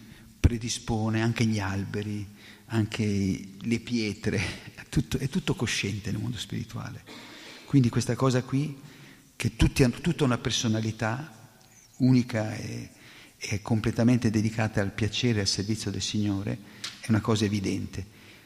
predispone 0.45 1.23
anche 1.23 1.43
gli 1.43 1.57
alberi, 1.57 2.23
anche 2.67 3.47
le 3.59 3.79
pietre, 3.79 4.39
è 4.75 4.83
tutto, 4.89 5.17
è 5.17 5.27
tutto 5.27 5.55
cosciente 5.55 6.11
nel 6.11 6.21
mondo 6.21 6.37
spirituale. 6.37 7.01
Quindi 7.65 7.89
questa 7.89 8.13
cosa 8.13 8.43
qui, 8.43 8.79
che 9.35 9.55
tutti 9.55 9.83
hanno 9.83 9.99
tutta 10.01 10.23
una 10.23 10.37
personalità 10.37 11.49
unica 11.97 12.53
e, 12.53 12.91
è 13.37 13.59
completamente 13.63 14.29
dedicata 14.29 14.81
al 14.81 14.91
piacere 14.91 15.39
e 15.39 15.41
al 15.41 15.47
servizio 15.47 15.89
del 15.89 16.03
Signore, 16.03 16.59
è 16.99 17.07
una 17.09 17.21
cosa 17.21 17.45
evidente. 17.45 18.05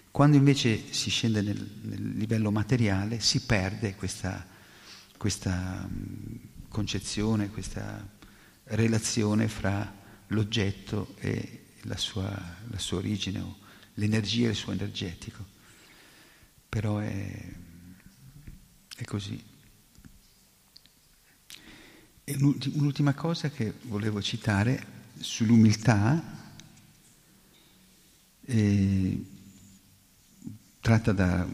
Quando 0.10 0.38
invece 0.38 0.94
si 0.94 1.10
scende 1.10 1.42
nel, 1.42 1.80
nel 1.82 2.14
livello 2.16 2.50
materiale 2.50 3.20
si 3.20 3.42
perde 3.42 3.96
questa, 3.96 4.48
questa 5.18 5.86
concezione, 6.70 7.50
questa 7.50 8.08
relazione 8.64 9.50
fra 9.50 9.98
l'oggetto 10.28 11.16
e 11.20 11.59
la 11.84 11.98
sua, 11.98 12.30
la 12.68 12.80
sua 12.80 12.98
origine 12.98 13.40
o 13.40 13.58
l'energia 13.96 14.48
e 14.48 14.52
il 14.52 14.56
suo 14.56 14.72
energetico. 14.72 15.46
Però 16.68 17.00
è, 17.00 17.54
è 18.96 19.04
così. 19.06 19.44
E 22.24 22.36
un'ultima 22.36 23.14
cosa 23.14 23.50
che 23.50 23.74
volevo 23.84 24.22
citare 24.22 24.86
sull'umiltà, 25.20 26.24
eh, 28.46 29.26
tratta 30.80 31.12
da 31.12 31.48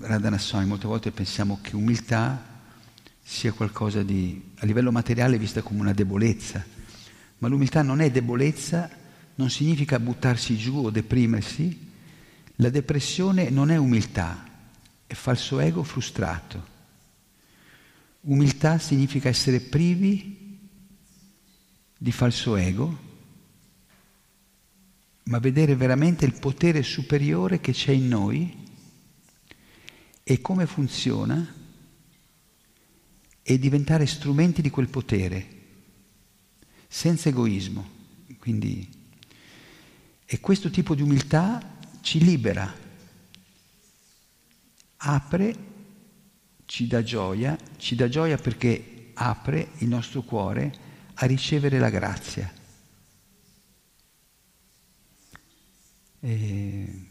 Radhana 0.00 0.38
Swami, 0.38 0.66
molte 0.66 0.86
volte 0.86 1.10
pensiamo 1.10 1.58
che 1.60 1.74
umiltà 1.74 2.54
sia 3.22 3.52
qualcosa 3.52 4.02
di, 4.02 4.52
a 4.58 4.66
livello 4.66 4.92
materiale, 4.92 5.38
vista 5.38 5.62
come 5.62 5.80
una 5.80 5.92
debolezza, 5.92 6.64
ma 7.38 7.48
l'umiltà 7.48 7.82
non 7.82 8.00
è 8.00 8.10
debolezza, 8.10 8.88
non 9.36 9.50
significa 9.50 9.98
buttarsi 9.98 10.56
giù 10.56 10.84
o 10.84 10.90
deprimersi, 10.90 11.84
la 12.56 12.70
depressione 12.70 13.50
non 13.50 13.70
è 13.70 13.76
umiltà, 13.76 14.44
è 15.06 15.14
falso 15.14 15.60
ego 15.60 15.82
frustrato. 15.82 16.74
Umiltà 18.22 18.78
significa 18.78 19.28
essere 19.28 19.60
privi 19.60 20.58
di 21.96 22.12
falso 22.12 22.56
ego, 22.56 23.04
ma 25.24 25.38
vedere 25.38 25.74
veramente 25.76 26.24
il 26.24 26.38
potere 26.38 26.82
superiore 26.82 27.60
che 27.60 27.72
c'è 27.72 27.92
in 27.92 28.08
noi 28.08 28.64
e 30.22 30.40
come 30.40 30.66
funziona 30.66 31.54
e 33.42 33.58
diventare 33.58 34.06
strumenti 34.06 34.62
di 34.62 34.70
quel 34.70 34.88
potere, 34.88 35.46
senza 36.88 37.28
egoismo. 37.28 37.94
Quindi, 38.38 38.95
e 40.26 40.40
questo 40.40 40.70
tipo 40.70 40.96
di 40.96 41.02
umiltà 41.02 41.78
ci 42.00 42.18
libera, 42.18 42.74
apre 44.96 45.74
ci 46.64 46.88
dà 46.88 47.02
gioia, 47.02 47.56
ci 47.76 47.94
dà 47.94 48.08
gioia 48.08 48.36
perché 48.36 49.12
apre 49.14 49.70
il 49.78 49.88
nostro 49.88 50.22
cuore 50.22 50.74
a 51.14 51.26
ricevere 51.26 51.78
la 51.78 51.90
grazia. 51.90 52.52
E, 56.18 57.06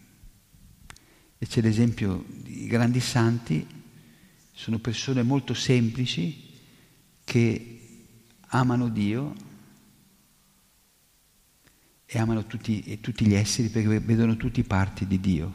e 1.38 1.48
c'è 1.48 1.62
l'esempio 1.62 2.26
di 2.28 2.68
grandi 2.68 3.00
santi, 3.00 3.66
sono 4.52 4.80
persone 4.80 5.24
molto 5.24 5.54
semplici 5.54 6.54
che 7.24 7.80
amano 8.48 8.90
Dio 8.90 9.34
e 12.06 12.20
amano 12.20 12.46
tutti, 12.46 12.82
e 12.82 13.02
tutti 13.02 13.26
gli 13.26 13.34
esseri 13.34 13.70
perché 13.70 14.00
vedono 14.00 14.38
tutti 14.38 14.64
parti 14.64 15.08
di 15.08 15.20
Dio. 15.20 15.54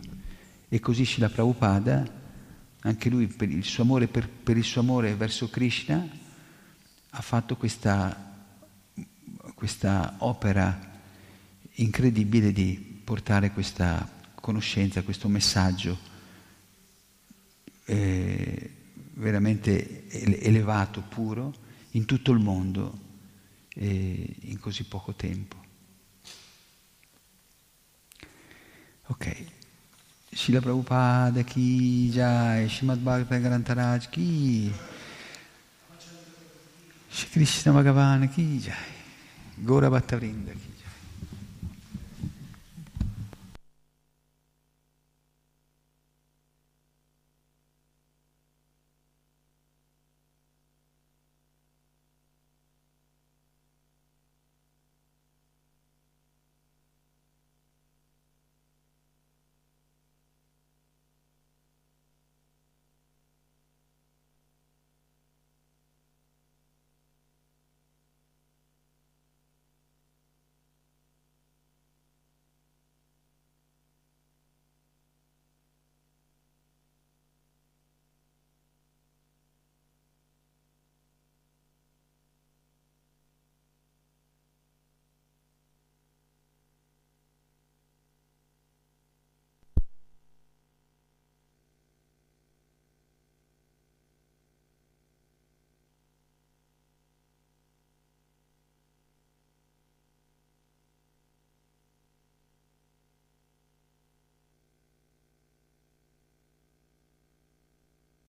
E 0.68 0.80
così 0.80 1.04
Srila 1.04 1.28
Prabhupada 1.28 2.18
anche 2.80 3.10
lui 3.10 3.26
per 3.26 3.50
il 3.50 3.64
suo 3.64 3.82
amore, 3.82 4.08
per, 4.08 4.28
per 4.28 4.56
il 4.56 4.64
suo 4.64 4.80
amore 4.80 5.14
verso 5.14 5.48
Krishna 5.48 6.08
ha 7.10 7.20
fatto 7.20 7.56
questa, 7.56 8.46
questa 9.54 10.16
opera 10.18 10.88
incredibile 11.74 12.52
di 12.52 13.00
portare 13.04 13.50
questa 13.52 14.08
conoscenza, 14.34 15.02
questo 15.02 15.28
messaggio 15.28 15.98
eh, 17.84 18.70
veramente 19.14 20.08
elevato, 20.42 21.02
puro, 21.02 21.52
in 21.92 22.04
tutto 22.04 22.32
il 22.32 22.38
mondo 22.38 22.98
eh, 23.74 24.36
in 24.42 24.58
così 24.60 24.84
poco 24.84 25.14
tempo. 25.14 25.59
Ok. 29.10 29.26
Srila 30.32 30.60
Prabhupada 30.60 31.42
ki 31.44 32.10
jai, 32.14 32.68
Srimad 32.68 33.02
Bhagavatam 33.02 33.42
Grantaraj 33.42 34.10
ki, 34.10 34.72
Shri 37.10 37.28
Krishna 37.32 37.72
Bhagavan 37.72 38.32
ki 38.32 38.60
jai, 38.60 38.94
Gora 39.64 39.90
Bhattavrinda 39.90 40.52
ki 40.54 40.69